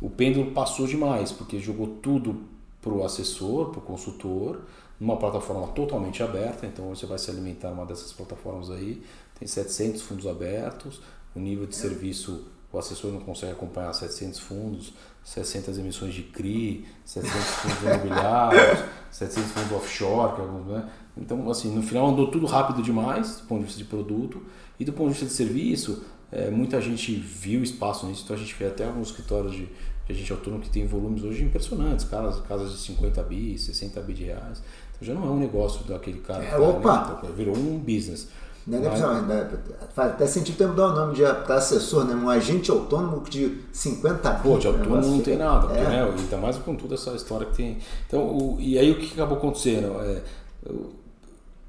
[0.00, 2.42] O pêndulo passou demais, porque jogou tudo
[2.80, 4.60] para o assessor, para o consultor,
[5.00, 9.02] numa plataforma totalmente aberta, então você vai se alimentar numa dessas plataformas aí,
[9.38, 11.00] tem 700 fundos abertos,
[11.34, 14.92] o nível de serviço o assessor não consegue acompanhar 700 fundos,
[15.24, 20.90] 600 emissões de CRI, 700 fundos imobiliários, 700 fundos offshore, é alguns, né?
[21.16, 24.42] Então, assim, no final andou tudo rápido demais, do ponto de vista de produto,
[24.78, 28.38] e do ponto de vista de serviço, é, muita gente viu espaço nisso, então a
[28.38, 32.40] gente vê até alguns escritórios de, de agente autônomo que tem volumes hoje impressionantes, casas,
[32.46, 34.62] casas de 50 bi, 60 bi de reais.
[34.94, 36.44] Então já não é um negócio daquele cara.
[36.44, 37.20] É, opa!
[37.22, 37.30] Né?
[37.36, 38.28] Virou um business.
[38.66, 39.48] Não, não, não, né,
[39.94, 42.16] faz até sentido ter mudar o nome de assessor, né?
[42.16, 45.84] Um agente autônomo de 50 Pô, de autônomo não tem nada, é.
[45.84, 46.02] né?
[46.02, 47.78] Ainda mais com toda essa história que tem.
[48.08, 50.00] Então, o, e aí o que acabou acontecendo?
[50.00, 50.20] É,
[50.68, 51.05] o,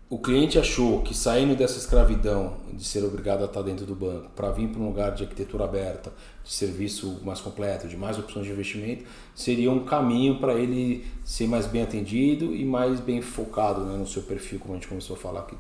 [0.10, 4.30] o cliente achou que saindo dessa escravidão de ser obrigado a estar dentro do banco
[4.34, 6.14] para vir para um lugar de arquitetura aberta,
[6.46, 9.04] de serviço mais completo, de mais opções de investimento,
[9.36, 14.08] seria um caminho para ele ser mais bem atendido e mais bem focado né, no
[14.08, 15.58] seu perfil, como a gente começou a falar aqui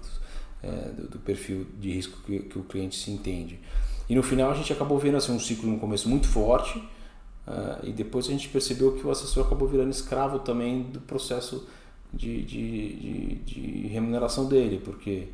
[0.63, 3.59] é, do, do, perfil de risco que, que, o cliente se entende.
[4.07, 7.83] E no final a gente acabou vendo assim, um ciclo no começo muito forte uh,
[7.83, 11.67] e depois a gente percebeu que o assessor acabou virando escravo também do processo
[12.13, 15.29] de, de, de, de remuneração dele, porque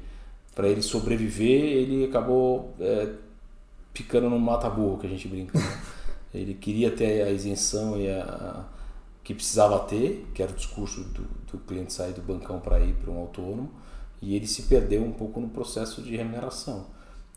[0.55, 3.09] para ele sobreviver ele acabou é,
[3.93, 5.57] ficando no mata-burro que a gente brinca.
[5.57, 5.81] Né?
[6.33, 8.65] Ele queria ter a isenção e a, a,
[9.23, 12.95] que precisava ter, que era o discurso do, do cliente sair do bancão para ir
[12.95, 13.69] para um autônomo
[14.19, 16.85] e ele se perdeu um pouco no processo de remuneração.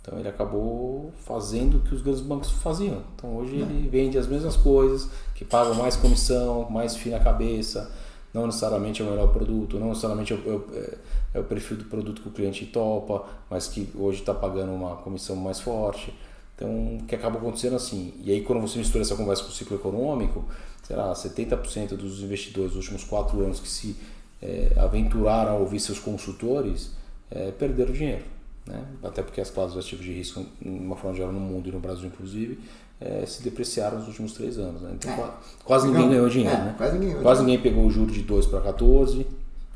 [0.01, 3.03] Então ele acabou fazendo o que os grandes bancos faziam.
[3.15, 7.93] Então hoje ele vende as mesmas coisas, que pagam mais comissão, mais fina cabeça,
[8.37, 10.99] não necessariamente é o melhor produto, não necessariamente é o, é,
[11.35, 14.97] é o perfil do produto que o cliente topa, mas que hoje está pagando uma
[14.97, 16.13] comissão mais forte.
[16.55, 18.13] Então, o que acaba acontecendo assim?
[18.23, 20.45] E aí, quando você mistura essa conversa com o ciclo econômico,
[20.83, 23.97] será 70% dos investidores dos últimos quatro anos que se
[24.43, 26.93] é, aventuraram a ouvir seus consultores
[27.31, 28.25] é, perderam dinheiro.
[28.67, 28.85] Né?
[29.03, 31.73] Até porque as classes de ativos de risco, de uma forma geral, no mundo e
[31.73, 32.59] no Brasil inclusive,
[33.01, 34.83] é, se depreciaram nos últimos três anos.
[34.83, 34.93] Né?
[34.95, 35.31] Então, é.
[35.65, 36.57] quase ninguém ganhou dinheiro.
[36.57, 36.75] É, né?
[36.77, 39.27] Quase ninguém, quase ninguém pegou o juro de 2 para 14,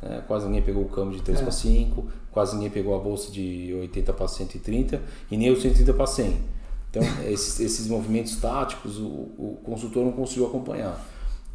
[0.03, 0.23] né?
[0.27, 1.43] quase ninguém pegou o câmbio de 3 é.
[1.43, 5.93] para 5, quase ninguém pegou a bolsa de 80 para 130 e nem o 130
[5.93, 6.39] para 100.
[6.91, 11.05] Então, esses, esses movimentos táticos, o, o consultor não conseguiu acompanhar.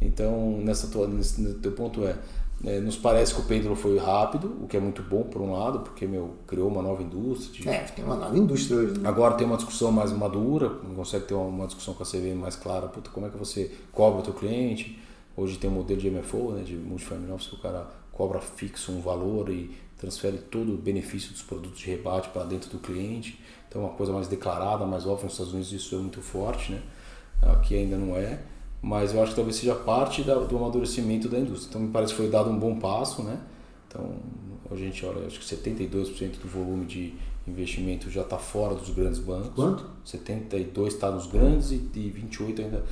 [0.00, 2.16] Então, nessa tua, nesse teu ponto é,
[2.64, 5.52] É, nos parece que o pêndulo foi rápido, o que é muito bom por um
[5.52, 7.62] lado, porque meu, criou uma nova indústria.
[7.62, 7.68] De...
[7.68, 8.98] É, tem uma nova indústria hoje.
[8.98, 9.08] Né?
[9.08, 12.88] Agora tem uma discussão mais madura, consegue ter uma discussão com a CVM mais clara,
[12.88, 14.98] puta, como é que você cobra o teu cliente.
[15.36, 18.90] Hoje tem um modelo de MFO, né, de Multifamily Office, que o cara cobra fixo
[18.90, 23.38] um valor e transfere todo o benefício dos produtos de rebate para dentro do cliente.
[23.68, 26.72] Então é uma coisa mais declarada, mais óbvia, nos Estados Unidos isso é muito forte,
[26.72, 26.82] né?
[27.42, 28.40] aqui ainda não é
[28.82, 31.70] mas eu acho que talvez seja parte da, do amadurecimento da indústria.
[31.70, 33.38] Então me parece que foi dado um bom passo, né?
[33.88, 34.16] Então
[34.70, 37.14] a gente olha, acho que 72% do volume de
[37.46, 39.50] investimento já está fora dos grandes bancos.
[39.54, 39.84] Quanto?
[40.04, 42.84] 72 está nos grandes e, e 28 ainda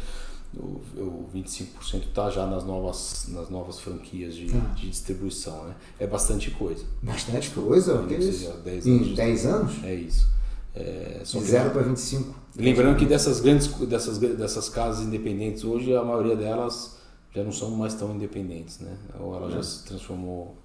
[0.57, 4.75] o, o 25% está já nas novas, nas novas franquias de, ah.
[4.75, 5.65] de, distribuição.
[5.65, 5.75] Né?
[5.99, 6.85] É bastante coisa.
[7.03, 8.01] Bastante coisa?
[8.01, 8.53] O que é isso?
[8.65, 9.09] 10 anos.
[9.09, 9.85] Em 10 anos?
[9.85, 10.29] É isso.
[10.75, 12.35] É, de 0 para 25.
[12.57, 16.97] Lembrando que dessas grandes dessas, dessas casas independentes, hoje a maioria delas
[17.35, 18.97] já não são mais tão independentes, né?
[19.19, 19.63] Ou ela já é.
[19.63, 20.57] se transformou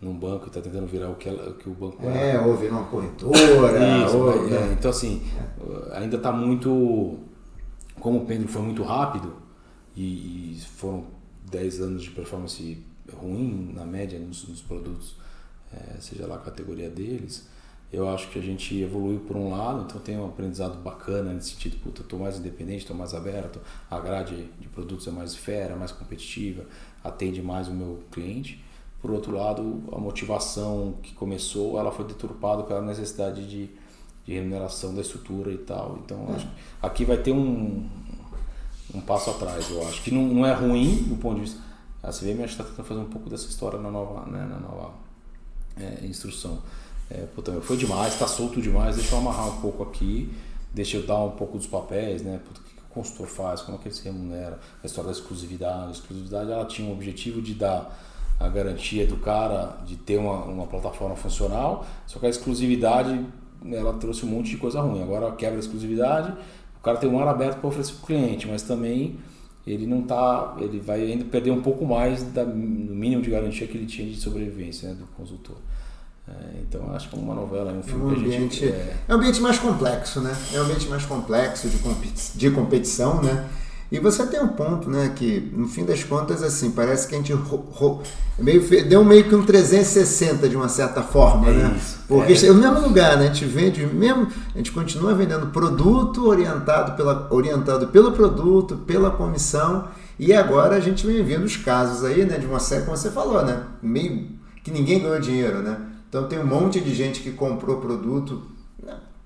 [0.00, 2.32] num banco e está tentando virar o que, ela, o que o banco é.
[2.32, 4.06] É, ou virar uma corretora.
[4.06, 5.22] Isso, ou, é, então, assim,
[5.90, 5.98] é.
[5.98, 7.18] ainda está muito.
[8.00, 9.36] Como o pêndulo foi muito rápido
[9.96, 11.04] e, e, foram
[11.50, 12.84] 10 anos de performance
[13.20, 15.16] ruim, na média, nos, nos produtos,
[15.72, 17.46] é, seja lá a categoria deles
[17.92, 21.50] eu acho que a gente evoluiu por um lado, então tem um aprendizado bacana nesse
[21.50, 23.60] sentido, puta, estou mais independente, estou mais aberto,
[23.90, 26.64] a grade de produtos é mais fera, mais competitiva,
[27.02, 28.62] atende mais o meu cliente.
[29.00, 33.70] Por outro lado, a motivação que começou, ela foi deturpada pela necessidade de,
[34.24, 35.98] de remuneração da estrutura e tal.
[36.04, 36.48] Então, acho
[36.82, 37.88] aqui vai ter um,
[38.92, 41.64] um passo atrás, eu acho, que não, não é ruim do ponto de vista...
[42.02, 44.94] A CVM está tentando fazer um pouco dessa história na nova, né, na nova
[45.76, 46.62] é, instrução
[47.10, 50.32] é, puta, foi demais, está solto demais, deixa eu amarrar um pouco aqui,
[50.74, 52.40] deixa eu dar um pouco dos papéis, né?
[52.44, 55.16] Puta, o que o consultor faz, como é que ele se remunera, a história da
[55.16, 55.88] exclusividade.
[55.88, 57.96] A exclusividade ela tinha o objetivo de dar
[58.38, 63.24] a garantia do cara de ter uma, uma plataforma funcional, só que a exclusividade
[63.72, 65.02] ela trouxe um monte de coisa ruim.
[65.02, 66.32] Agora quebra a exclusividade,
[66.78, 69.18] o cara tem um ar aberto para oferecer para o cliente, mas também
[69.66, 73.66] ele não tá, ele vai ainda perder um pouco mais da, do mínimo de garantia
[73.66, 75.56] que ele tinha de sobrevivência né, do consultor.
[76.28, 78.96] É, então acho que é uma novela, é um filme um ambiente, gente, é...
[79.08, 79.12] é...
[79.14, 80.36] um ambiente mais complexo, né?
[80.52, 81.78] É um ambiente mais complexo de,
[82.34, 83.46] de competição, né?
[83.90, 85.12] E você tem um ponto, né?
[85.14, 87.32] Que no fim das contas, assim, parece que a gente
[88.36, 91.76] meio, deu meio que um 360 de uma certa forma, é né?
[91.76, 92.46] Isso, Porque é.
[92.48, 93.26] é o mesmo lugar, né?
[93.26, 99.12] A gente vende mesmo, a gente continua vendendo produto orientado, pela, orientado pelo produto, pela
[99.12, 99.86] comissão.
[100.18, 102.38] E agora a gente vem vendo os casos aí, né?
[102.38, 103.62] De uma série, como você falou, né?
[103.80, 104.30] Meio
[104.64, 105.76] que ninguém ganhou dinheiro, né?
[106.08, 108.42] Então tem um monte de gente que comprou produto,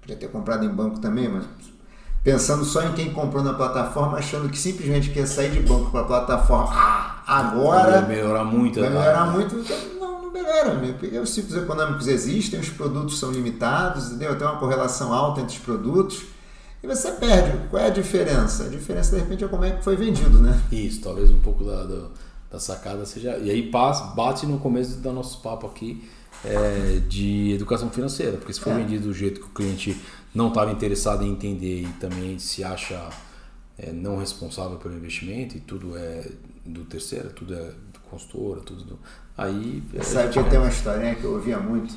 [0.00, 1.44] podia ter comprado em banco também, mas
[2.22, 6.00] pensando só em quem comprou na plataforma, achando que simplesmente quer sair de banco para
[6.00, 8.00] a plataforma ah, agora.
[8.00, 8.80] Vai melhorar muito.
[8.80, 9.56] Vai melhorar muito.
[9.56, 14.36] Então, não, não melhora, porque os ciclos econômicos existem, os produtos são limitados, entendeu?
[14.36, 16.24] tem uma correlação alta entre os produtos.
[16.82, 17.68] E você perde.
[17.68, 18.64] Qual é a diferença?
[18.64, 20.58] A diferença, de repente, é como é que foi vendido, né?
[20.72, 22.06] Isso, talvez um pouco da, da,
[22.52, 23.36] da sacada seja.
[23.36, 23.70] E aí
[24.16, 26.08] bate no começo do nosso papo aqui
[26.44, 28.76] é, de educação financeira, porque se for é.
[28.76, 30.00] vendido do jeito que o cliente
[30.34, 33.10] não estava interessado em entender e também se acha
[33.78, 36.30] é, não responsável pelo investimento e tudo é
[36.64, 38.98] do terceiro, tudo é do consultor, tudo do...
[39.36, 41.94] aí é sabe que tem uma historinha que eu ouvia muito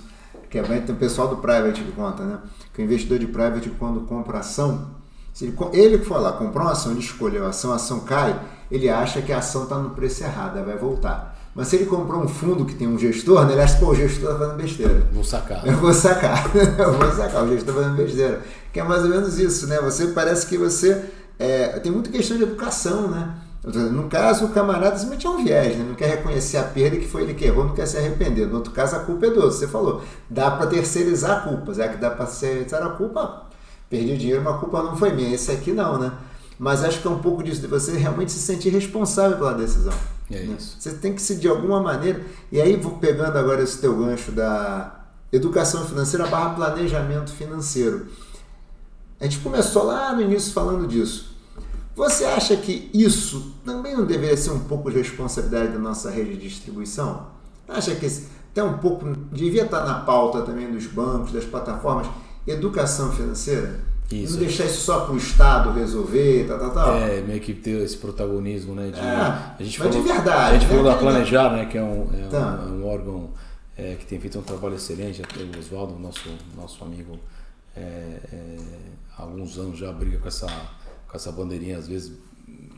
[0.54, 2.40] que é tem o pessoal do private que conta, né?
[2.72, 4.92] Que o investidor de private quando compra ação,
[5.34, 8.02] se ele, ele que for lá comprou uma ação, ele escolheu a ação, a ação
[8.02, 8.40] cai,
[8.70, 11.33] ele acha que a ação está no preço errado, vai voltar.
[11.56, 13.94] Mas se ele comprou um fundo que tem um gestor, né, ele acha que o
[13.94, 15.08] gestor está fazendo besteira.
[15.12, 15.66] Vou sacar.
[15.68, 16.50] Eu vou sacar.
[16.56, 18.42] eu vou sacar, o gestor está fazendo besteira.
[18.72, 19.80] Que é mais ou menos isso, né?
[19.82, 21.04] Você parece que você.
[21.38, 23.36] É, tem muita questão de educação, né?
[23.64, 25.86] No caso, o camarada simplesmente é um viés, né?
[25.88, 28.46] não quer reconhecer a perda que foi ele que errou, não quer se arrepender.
[28.46, 29.58] No outro caso, a culpa é do outro.
[29.58, 33.44] Você falou, dá para terceirizar culpas, é que dá para terceirizar a culpa,
[33.90, 35.34] perdi dinheiro, mas a culpa não foi minha.
[35.34, 36.12] Esse aqui não, né?
[36.60, 39.94] Mas acho que é um pouco disso, de você realmente se sentir responsável pela decisão.
[40.34, 40.56] É né?
[40.58, 40.76] isso.
[40.80, 42.24] Você tem que se de alguma maneira.
[42.52, 48.08] E aí, vou pegando agora esse teu gancho da educação financeira barra planejamento financeiro.
[49.20, 51.34] A gente começou lá no início falando disso.
[51.96, 56.36] Você acha que isso também não deveria ser um pouco de responsabilidade da nossa rede
[56.36, 57.28] de distribuição?
[57.68, 58.08] Acha que
[58.52, 62.08] até um pouco devia estar na pauta também dos bancos, das plataformas,
[62.48, 63.80] educação financeira?
[64.22, 64.34] Isso.
[64.34, 66.98] Não deixar isso só para o Estado resolver, tal, tal, tal.
[66.98, 68.90] É, meio que ter esse protagonismo, né?
[68.90, 70.56] De, é, a gente mas falou, de verdade.
[70.56, 71.66] A gente falou da Planejar, né?
[71.66, 72.66] Que é um, é tá.
[72.66, 73.30] um, é um, órgão
[73.78, 75.22] é, que tem feito um trabalho excelente.
[75.22, 77.18] Até o Oswaldo, nosso, nosso amigo,
[77.76, 78.58] é, é,
[79.18, 80.48] há alguns anos já briga com essa,
[81.08, 82.14] com essa bandeirinha, às vezes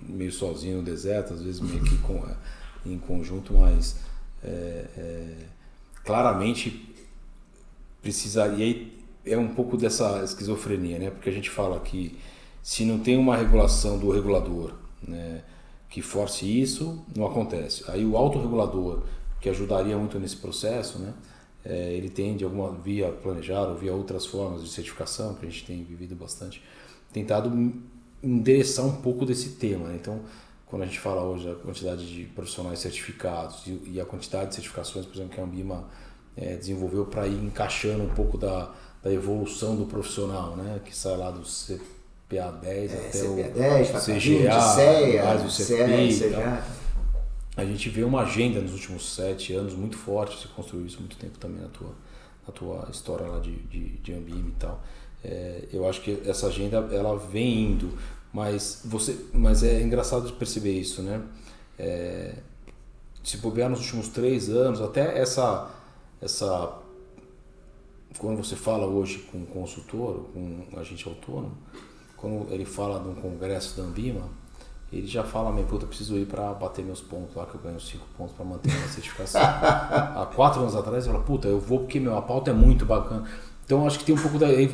[0.08, 2.24] meio sozinho no deserto, às vezes meio que com,
[2.86, 3.98] em conjunto, mas
[4.44, 5.34] é, é,
[6.04, 6.94] claramente
[8.02, 8.95] precisaria
[9.26, 11.10] é um pouco dessa esquizofrenia, né?
[11.10, 12.18] Porque a gente fala que
[12.62, 14.74] se não tem uma regulação do regulador,
[15.08, 15.44] né,
[15.90, 17.84] que force isso, não acontece.
[17.88, 19.04] Aí o autorregulador,
[19.40, 21.14] que ajudaria muito nesse processo, né?
[21.64, 25.50] É, ele tem de alguma via planejar ou via outras formas de certificação que a
[25.50, 26.62] gente tem vivido bastante,
[27.12, 27.52] tentado
[28.22, 29.88] endereçar um pouco desse tema.
[29.88, 29.98] Né?
[30.00, 30.22] Então,
[30.66, 35.06] quando a gente fala hoje da quantidade de profissionais certificados e, a quantidade de certificações,
[35.06, 35.88] por exemplo, que a Ambima
[36.36, 38.72] é, desenvolveu para ir encaixando um pouco da,
[39.06, 40.82] da evolução do profissional, né?
[40.84, 45.50] que sai lá do CPA 10 é, até CPA 10, o CGA, CEA, mais o
[45.52, 46.64] CEA,
[47.56, 51.18] A gente vê uma agenda nos últimos sete anos muito forte, você construiu isso muito
[51.18, 51.92] tempo também na tua,
[52.48, 54.84] na tua história lá de, de, de Ambima e tal.
[55.24, 57.96] É, eu acho que essa agenda ela vem indo,
[58.34, 61.22] mas você, mas é engraçado de perceber isso, né?
[61.78, 62.34] É,
[63.24, 65.70] se bobear nos últimos três anos, até essa,
[66.20, 66.85] essa
[68.18, 71.58] quando você fala hoje com um consultor, com um agente autônomo,
[72.16, 74.24] quando ele fala de um congresso da Ambima,
[74.92, 77.80] ele já fala, meu puta, preciso ir para bater meus pontos lá, que eu ganho
[77.80, 79.42] cinco pontos para manter a minha certificação.
[79.44, 82.86] Há quatro anos atrás, ele fala, puta, eu vou porque meu, a pauta é muito
[82.86, 83.24] bacana.
[83.66, 84.68] Então acho que tem um pouco da é,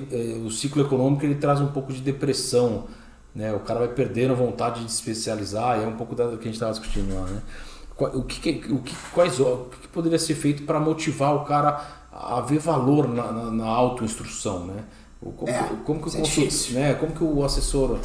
[0.46, 2.88] o ciclo econômico ele traz um pouco de depressão,
[3.34, 3.54] né?
[3.54, 6.34] O cara vai perdendo a vontade de se especializar, e é um pouco da que
[6.34, 7.42] a gente estava discutindo lá, né?
[7.98, 12.42] O que, o que quais o que poderia ser feito para motivar o cara a
[12.42, 14.84] ver valor na, na, na autoinstrução, né?
[15.38, 16.94] Como, é, como que o é né?
[16.96, 18.00] Como que o assessor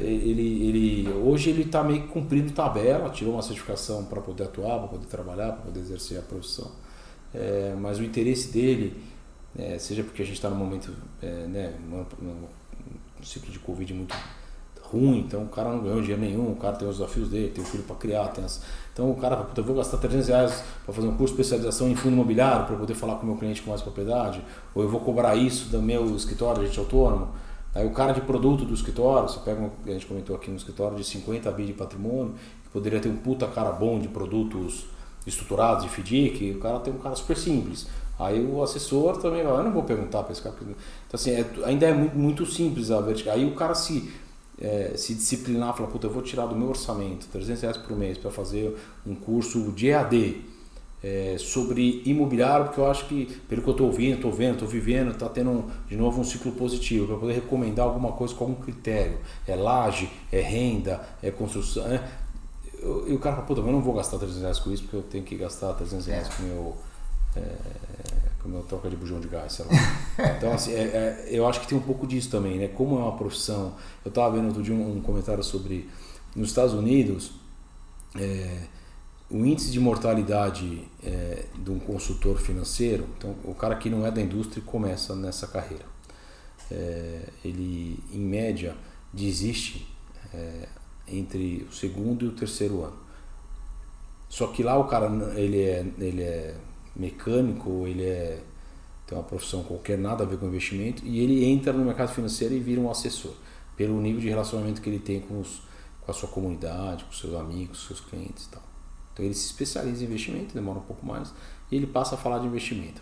[0.00, 4.78] ele, ele hoje ele está meio que cumprindo tabela, tirou uma certificação para poder atuar,
[4.78, 6.70] para poder trabalhar, para poder exercer a profissão.
[7.34, 8.96] É, mas o interesse dele
[9.58, 14.14] é, seja porque a gente está num momento, é, né, um ciclo de Covid muito
[14.82, 17.62] ruim, então o cara não ganhou dinheiro nenhum, o cara tem os desafios dele, tem
[17.62, 18.62] o filho para criar, tem as...
[18.98, 21.88] então o cara, puta, eu vou gastar 300 reais para fazer um curso de especialização
[21.88, 24.42] em fundo imobiliário para poder falar com o meu cliente com mais propriedade,
[24.74, 27.28] ou eu vou cobrar isso do meu escritório, gente autônomo,
[27.72, 30.56] aí o cara de produto do escritório, você pega, um, a gente comentou aqui no
[30.56, 32.34] escritório de 50 bi de patrimônio,
[32.64, 34.86] que poderia ter um puta cara bom de produtos
[35.24, 37.86] estruturados de FDIC, o cara tem um cara super simples.
[38.18, 40.56] Aí o assessor também vai, eu não vou perguntar para esse cara.
[40.60, 40.74] Então,
[41.12, 43.34] assim, é, ainda é muito, muito, simples a vertical.
[43.34, 44.12] Aí o cara se,
[44.60, 48.18] é, se disciplinar, falar, puta, eu vou tirar do meu orçamento 300 reais por mês
[48.18, 50.42] para fazer um curso de EAD
[51.02, 54.68] é, sobre imobiliário, porque eu acho que, pelo que eu estou ouvindo, estou vendo, estou
[54.68, 58.60] vivendo, está tendo de novo um ciclo positivo, para poder recomendar alguma coisa com algum
[58.60, 59.18] critério.
[59.46, 61.86] É laje, é renda, é construção.
[61.86, 62.02] É,
[63.06, 65.02] e o cara fala, puta, eu não vou gastar 300 reais com isso, porque eu
[65.02, 66.76] tenho que gastar 300 reais com o meu
[67.36, 69.72] é, eu troca de bujão de gás, sei lá.
[70.36, 72.68] Então, assim, é, é, eu acho que tem um pouco disso também, né?
[72.68, 73.74] Como é uma profissão.
[74.04, 75.88] Eu estava vendo outro dia um, um, comentário sobre.
[76.34, 77.32] Nos Estados Unidos,
[78.16, 78.64] é,
[79.30, 84.10] o índice de mortalidade é, de um consultor financeiro, então, o cara que não é
[84.10, 85.84] da indústria começa nessa carreira.
[86.70, 88.76] É, ele, em média,
[89.12, 89.88] desiste
[90.34, 90.68] é,
[91.06, 92.96] entre o segundo e o terceiro ano.
[94.28, 96.54] Só que lá o cara ele é, ele é
[96.98, 98.42] mecânico, ele é
[99.08, 102.54] tem uma profissão qualquer, nada a ver com investimento, e ele entra no mercado financeiro
[102.54, 103.32] e vira um assessor,
[103.74, 105.62] pelo nível de relacionamento que ele tem com, os,
[106.02, 108.62] com a sua comunidade, com seus amigos, seus clientes e tal.
[109.14, 111.32] Então ele se especializa em investimento, demora um pouco mais,
[111.70, 113.00] e ele passa a falar de investimento.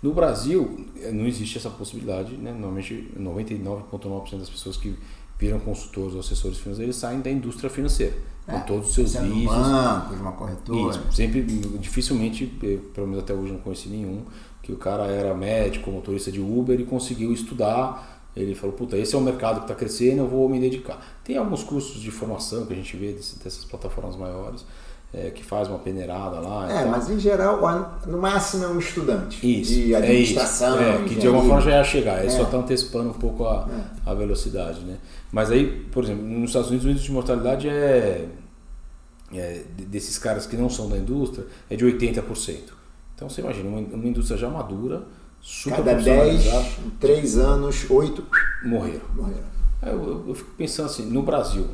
[0.00, 2.52] No Brasil, não existe essa possibilidade, né?
[2.52, 4.96] normalmente 99,9% das pessoas que
[5.40, 8.14] viram consultores ou assessores financeiros saem da indústria financeira
[8.46, 9.44] com é, todos os seus vícios.
[9.44, 10.90] banco, de uma corretora.
[10.90, 12.46] Isso, sempre, dificilmente,
[12.94, 14.22] pelo menos até hoje não conheci nenhum,
[14.62, 18.20] que o cara era médico, motorista de Uber e conseguiu estudar.
[18.36, 21.20] Ele falou, puta, esse é o mercado que está crescendo, eu vou me dedicar.
[21.24, 24.64] Tem alguns cursos de formação que a gente vê dessas plataformas maiores,
[25.12, 26.70] é, que faz uma peneirada lá.
[26.70, 27.60] É, mas em geral,
[28.06, 30.78] no máximo é um estudante isso, de administração.
[30.78, 31.04] É, isso.
[31.04, 32.36] é que de alguma forma já ia chegar, ele é.
[32.36, 34.10] só está antecipando um pouco a, é.
[34.10, 34.80] a velocidade.
[34.80, 34.96] Né?
[35.32, 38.28] Mas aí, por exemplo, nos Estados Unidos o índice de mortalidade é
[39.32, 42.58] é, desses caras que não são da indústria é de 80%.
[43.14, 45.02] Então você imagina, uma, uma indústria já madura,
[45.40, 46.44] super Cada 10,
[46.98, 48.24] 3 anos, 8
[48.64, 49.06] morreram.
[49.14, 49.50] morreram.
[49.82, 51.66] Eu, eu, eu, fico pensando assim, no Brasil,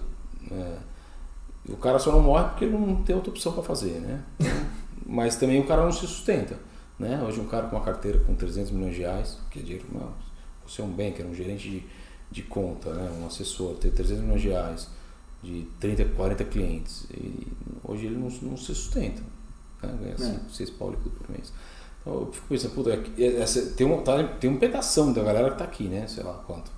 [1.69, 4.23] é, o cara só não morre porque ele não tem outra opção para fazer, né?
[5.07, 6.59] Mas também o cara não se sustenta.
[6.99, 7.23] Né?
[7.23, 10.13] Hoje um cara com uma carteira com 300 milhões de reais, que é dinheiro, não,
[10.67, 11.85] você é um banker, um gerente de,
[12.31, 13.11] de conta, né?
[13.21, 14.89] um assessor, ter 300 milhões de reais,
[15.43, 17.07] de 30, 40 clientes.
[17.11, 17.47] E
[17.85, 19.23] hoje ele não, não se sustenta.
[19.83, 19.97] Né?
[20.01, 21.53] Ganha 5, 6 pau por mês.
[22.01, 25.23] Então eu fico pensando, puta, é é, essa, tem, um, tá, tem um pedação da
[25.23, 26.07] galera que está aqui, né?
[26.07, 26.71] Sei lá quanto.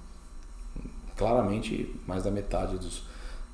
[1.16, 3.03] Claramente mais da metade dos,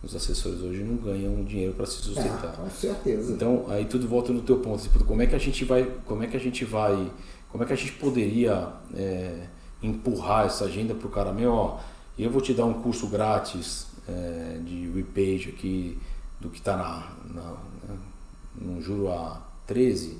[0.04, 2.52] Os assessores hoje não ganham dinheiro para se sustentar.
[2.52, 3.32] É, com certeza.
[3.32, 4.82] Então, aí tudo volta no teu ponto.
[4.82, 7.10] Tipo, como é que a gente vai, como é que a gente vai,
[7.50, 9.46] como é que a gente poderia é,
[9.82, 11.80] empurrar essa agenda para o cara, meu, ó,
[12.18, 15.98] eu vou te dar um curso grátis é, de repage aqui
[16.40, 17.56] do que está na, na,
[18.54, 20.18] no juro a 13,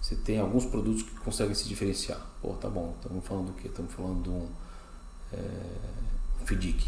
[0.00, 2.20] você tem alguns produtos que conseguem se diferenciar.
[2.40, 3.68] Pô, tá bom, estamos falando do quê?
[3.68, 4.46] Estamos falando de um
[5.32, 6.86] é, FDIC,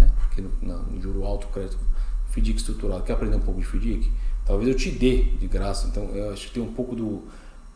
[0.00, 0.10] né?
[0.20, 1.78] Porque no, no juro alto, crédito
[2.30, 3.02] FDIC estruturado.
[3.02, 4.10] Quer aprender um pouco de FDIC?
[4.46, 5.88] Talvez eu te dê de graça.
[5.88, 7.22] Então, eu acho que tem um pouco do,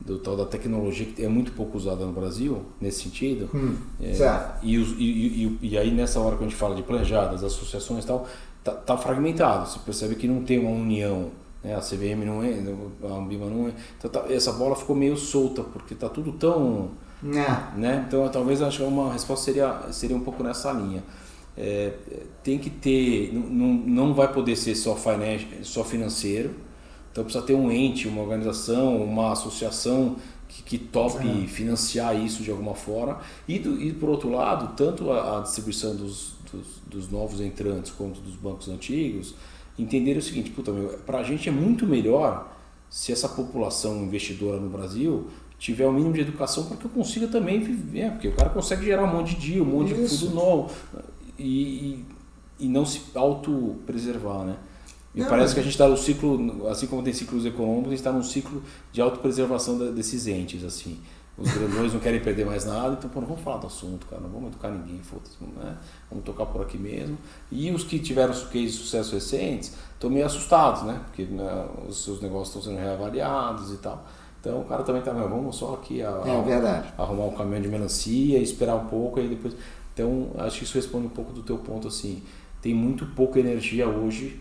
[0.01, 3.49] do tal da tecnologia que é muito pouco usada no Brasil, nesse sentido.
[3.55, 4.15] Hum, é,
[4.63, 8.05] e, os, e, e, e, aí, nessa hora que a gente fala de planejadas, associações
[8.05, 8.27] e tal,
[8.65, 9.69] tá, tá fragmentado.
[9.69, 11.31] Você percebe que não tem uma união.
[11.63, 11.75] Né?
[11.75, 12.59] A CVM não é,
[13.05, 13.73] a Ambima não é.
[13.99, 16.91] Então, tá, essa bola ficou meio solta, porque tá tudo tão.
[17.25, 17.79] É.
[17.79, 18.05] Né?
[18.09, 21.03] Então, talvez acho que uma resposta seria, seria um pouco nessa linha.
[21.57, 21.93] É,
[22.43, 24.97] tem que ter, não, não vai poder ser só,
[25.63, 26.55] só financeiro,
[27.11, 30.17] então precisa ter um ente, uma organização, uma associação
[30.49, 31.47] que, que tope é.
[31.47, 33.21] financiar isso de alguma forma.
[33.47, 37.93] E, do, e por outro lado, tanto a, a distribuição dos, dos, dos, novos entrantes
[37.93, 39.35] quanto dos bancos antigos,
[39.79, 40.53] entender o seguinte,
[41.05, 42.51] para a gente é muito melhor
[42.89, 45.29] se essa população investidora no Brasil
[45.59, 48.85] tiver o mínimo de educação para que eu consiga também viver, porque o cara consegue
[48.85, 50.03] gerar um monte de dia, um monte Isso.
[50.03, 50.75] de fundo novo
[51.43, 52.05] e,
[52.61, 54.57] e, e não se auto-preservar, né?
[55.15, 57.91] E não, parece que a gente está no ciclo, assim como tem ciclos econômicos, a
[57.91, 60.99] gente está num ciclo de autopreservação desses entes, assim.
[61.37, 64.21] Os grandões não querem perder mais nada, então pô, não vamos falar do assunto, cara,
[64.21, 65.79] não vamos educar ninguém, foda-se, né?
[66.11, 67.17] vamos tocar por aqui mesmo.
[67.51, 71.01] E os que tiveram cases de sucesso recentes estão meio assustados, né?
[71.07, 74.05] Porque né, os seus negócios estão sendo reavaliados e tal.
[74.41, 77.69] Então o cara também está, vamos só aqui a, é, a, arrumar um caminhão de
[77.69, 79.55] melancia, esperar um pouco e depois.
[79.93, 82.23] Então acho que isso responde um pouco do teu ponto assim.
[82.61, 84.41] Tem muito pouca energia hoje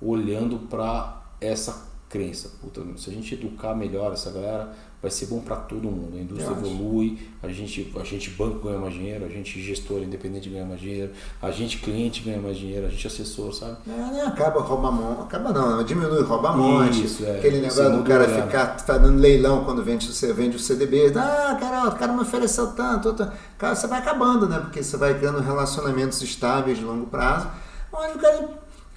[0.00, 2.50] olhando para essa crença.
[2.60, 6.16] Puta, se a gente educar melhor essa galera, vai ser bom para todo mundo.
[6.16, 10.48] A indústria evolui, a gente, a gente banco ganha mais dinheiro, a gente gestor independente
[10.48, 13.76] ganha mais dinheiro, a gente cliente ganha mais dinheiro, a gente assessor, sabe?
[13.86, 14.24] É, né?
[14.26, 17.04] acaba rouba mão, acaba não, diminui rouba monte.
[17.04, 17.38] Isso, é.
[17.38, 21.56] Aquele negócio do cara ficar tá dando leilão quando vende, você vende o CDB, ah,
[21.60, 23.32] cara, o cara me ofereceu tanto, tanto.
[23.56, 24.58] Cara, você vai acabando, né?
[24.58, 27.48] Porque você vai criando relacionamentos estáveis de longo prazo,
[27.92, 28.48] onde o cara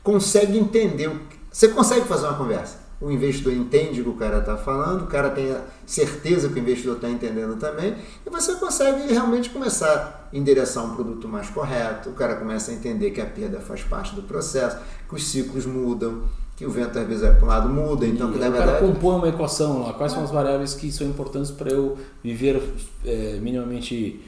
[0.03, 1.11] consegue entender.
[1.51, 2.80] Você consegue fazer uma conversa.
[3.01, 6.55] O investidor entende o que o cara está falando, o cara tem a certeza que
[6.55, 7.95] o investidor está entendendo também,
[8.25, 12.09] e você consegue realmente começar a endereçar um produto mais correto.
[12.09, 14.77] O cara começa a entender que a perda faz parte do processo,
[15.09, 16.21] que os ciclos mudam,
[16.55, 18.51] que o vento às vezes vai para um lado muda, então e que na o
[18.51, 18.71] verdade...
[18.73, 19.93] cara compõe uma equação lá.
[19.93, 22.61] Quais são as variáveis que são importantes para eu viver
[23.03, 24.21] é, minimamente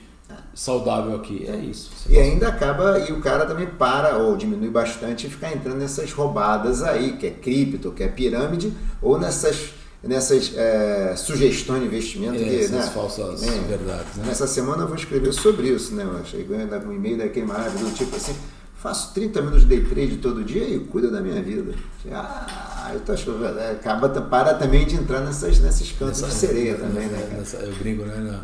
[0.54, 1.46] saudável aqui.
[1.48, 1.92] É isso.
[2.10, 6.12] E ainda acaba, e o cara também para ou diminui bastante e ficar entrando nessas
[6.12, 9.74] roubadas aí, que é cripto, que é pirâmide, ou nessas
[10.04, 12.36] nessas é, sugestões de investimento.
[12.36, 14.16] É, que, essas né, falsas é, verdades.
[14.18, 14.26] Né?
[14.28, 16.04] Nessa semana eu vou escrever sobre isso, né?
[16.04, 18.36] Eu cheguei um e-mail daquele maravilhoso, do tipo assim,
[18.76, 21.74] faço 30 minutos de day trade todo dia e cuido da minha vida.
[22.12, 26.40] Ah, eu tô achando, é, acaba, para também de entrar nessas, nesses cantos Nessa, de
[26.40, 27.36] sereia também, né?
[27.38, 28.42] Nessa, eu brinco, né?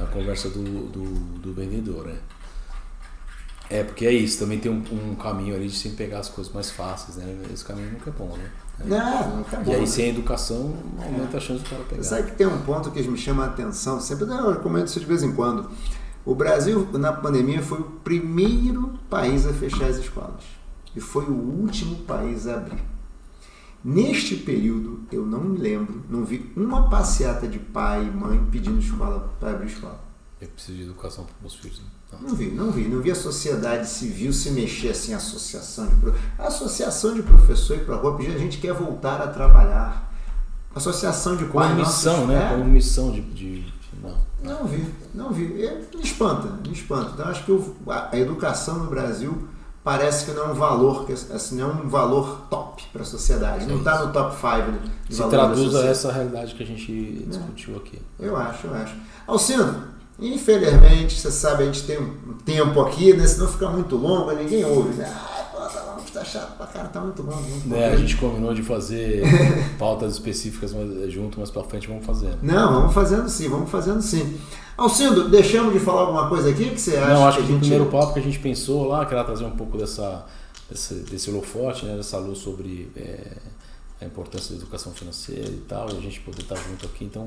[0.00, 1.04] Na conversa do, do,
[1.38, 2.16] do vendedor, né?
[3.68, 6.52] É, porque é isso, também tem um, um, caminho ali de sempre pegar as coisas
[6.52, 7.38] mais fáceis, né?
[7.52, 8.50] Esse caminho nunca é bom, né?
[8.84, 9.70] Não, nunca é bom.
[9.70, 12.02] E aí, sem educação, aumenta a chance do cara pegar.
[12.02, 15.06] Sabe que tem um ponto que me chama a atenção, sempre eu recomendo isso de
[15.06, 15.70] vez em quando.
[16.24, 20.42] O Brasil, na pandemia, foi o primeiro país a fechar as escolas.
[20.96, 22.82] E foi o último país a abrir.
[23.82, 28.78] Neste período, eu não me lembro, não vi uma passeata de pai e mãe pedindo
[28.78, 29.98] escola para abrir escola.
[30.40, 31.78] Eu preciso de educação para os meus filhos.
[31.80, 31.86] Né?
[32.10, 32.18] Tá.
[32.20, 32.88] Não vi, não vi.
[32.88, 35.94] Não vi a sociedade civil se mexer assim, associação de
[36.38, 40.12] a associação de professor e para rua pedir a gente quer voltar a trabalhar.
[40.74, 42.46] Associação de Como missão, né?
[42.46, 42.48] É.
[42.50, 43.72] Como missão de, de, de,
[44.02, 44.16] não.
[44.42, 45.62] Não vi, não vi.
[45.62, 47.12] É, me espanta, me espanta.
[47.12, 47.52] Então acho que
[47.88, 49.48] a educação no Brasil
[49.82, 53.66] parece que não é um valor, assim, não é um valor top para a sociedade.
[53.66, 54.78] Não está no top 5 né,
[55.08, 58.00] Se traduz a essa realidade que a gente discutiu aqui.
[58.18, 58.94] Eu acho, eu acho.
[59.26, 59.84] Alcino,
[60.18, 63.26] infelizmente, você sabe, a gente tem um tempo aqui, né?
[63.26, 65.12] Se não ficar muito longo, ninguém ouve, né?
[66.12, 67.42] Tá tá chato pra cara, tá muito longo.
[67.42, 69.22] Muito é, a gente combinou de fazer
[69.78, 70.74] pautas específicas
[71.08, 72.38] junto, mas pra frente vamos fazendo.
[72.42, 74.38] Não, vamos fazendo sim, vamos fazendo sim.
[74.76, 77.14] Alcindo, deixamos de falar alguma coisa aqui que você acha?
[77.14, 77.60] Não, acho que, que gente...
[77.60, 80.24] primeiro papo que a gente pensou lá, que era trazer um pouco dessa,
[80.70, 83.36] desse, desse holofote, né, dessa luz sobre é,
[84.00, 87.04] a importância da educação financeira e tal, e a gente poder estar junto aqui.
[87.04, 87.24] Então,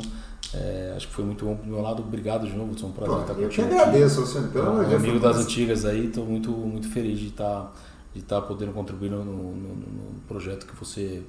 [0.54, 2.02] é, acho que foi muito bom do meu lado.
[2.02, 3.62] Obrigado de novo, foi um prazer Pô, estar contigo.
[3.62, 5.04] Eu que agradeço, Alcindo, pelo amor de Deus.
[5.04, 7.72] Amigo das antigas aí, estou muito, muito feliz de estar
[8.14, 11.22] de estar tá podendo contribuir no, no, no, projeto que você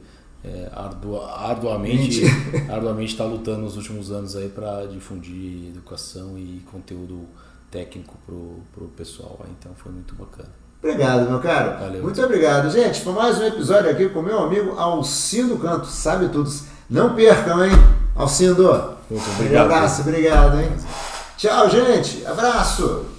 [0.45, 2.23] é, ardua, arduamente
[2.71, 7.27] arduamente está lutando nos últimos anos aí para difundir educação e conteúdo
[7.71, 9.45] técnico para o pessoal.
[9.59, 10.51] Então foi muito bacana.
[10.83, 11.81] Obrigado, meu caro.
[11.81, 12.03] Valeu.
[12.03, 12.71] Muito obrigado.
[12.71, 15.87] Gente, foi mais um episódio aqui com meu amigo Alcindo Canto.
[15.87, 16.51] Sabe tudo.
[16.91, 17.73] Não percam, hein?
[18.15, 18.95] Alcindo.
[19.11, 19.63] Muito obrigado.
[19.63, 20.71] Um abraço, obrigado, hein?
[21.39, 22.27] Tchau, gente.
[22.27, 23.14] Abraço.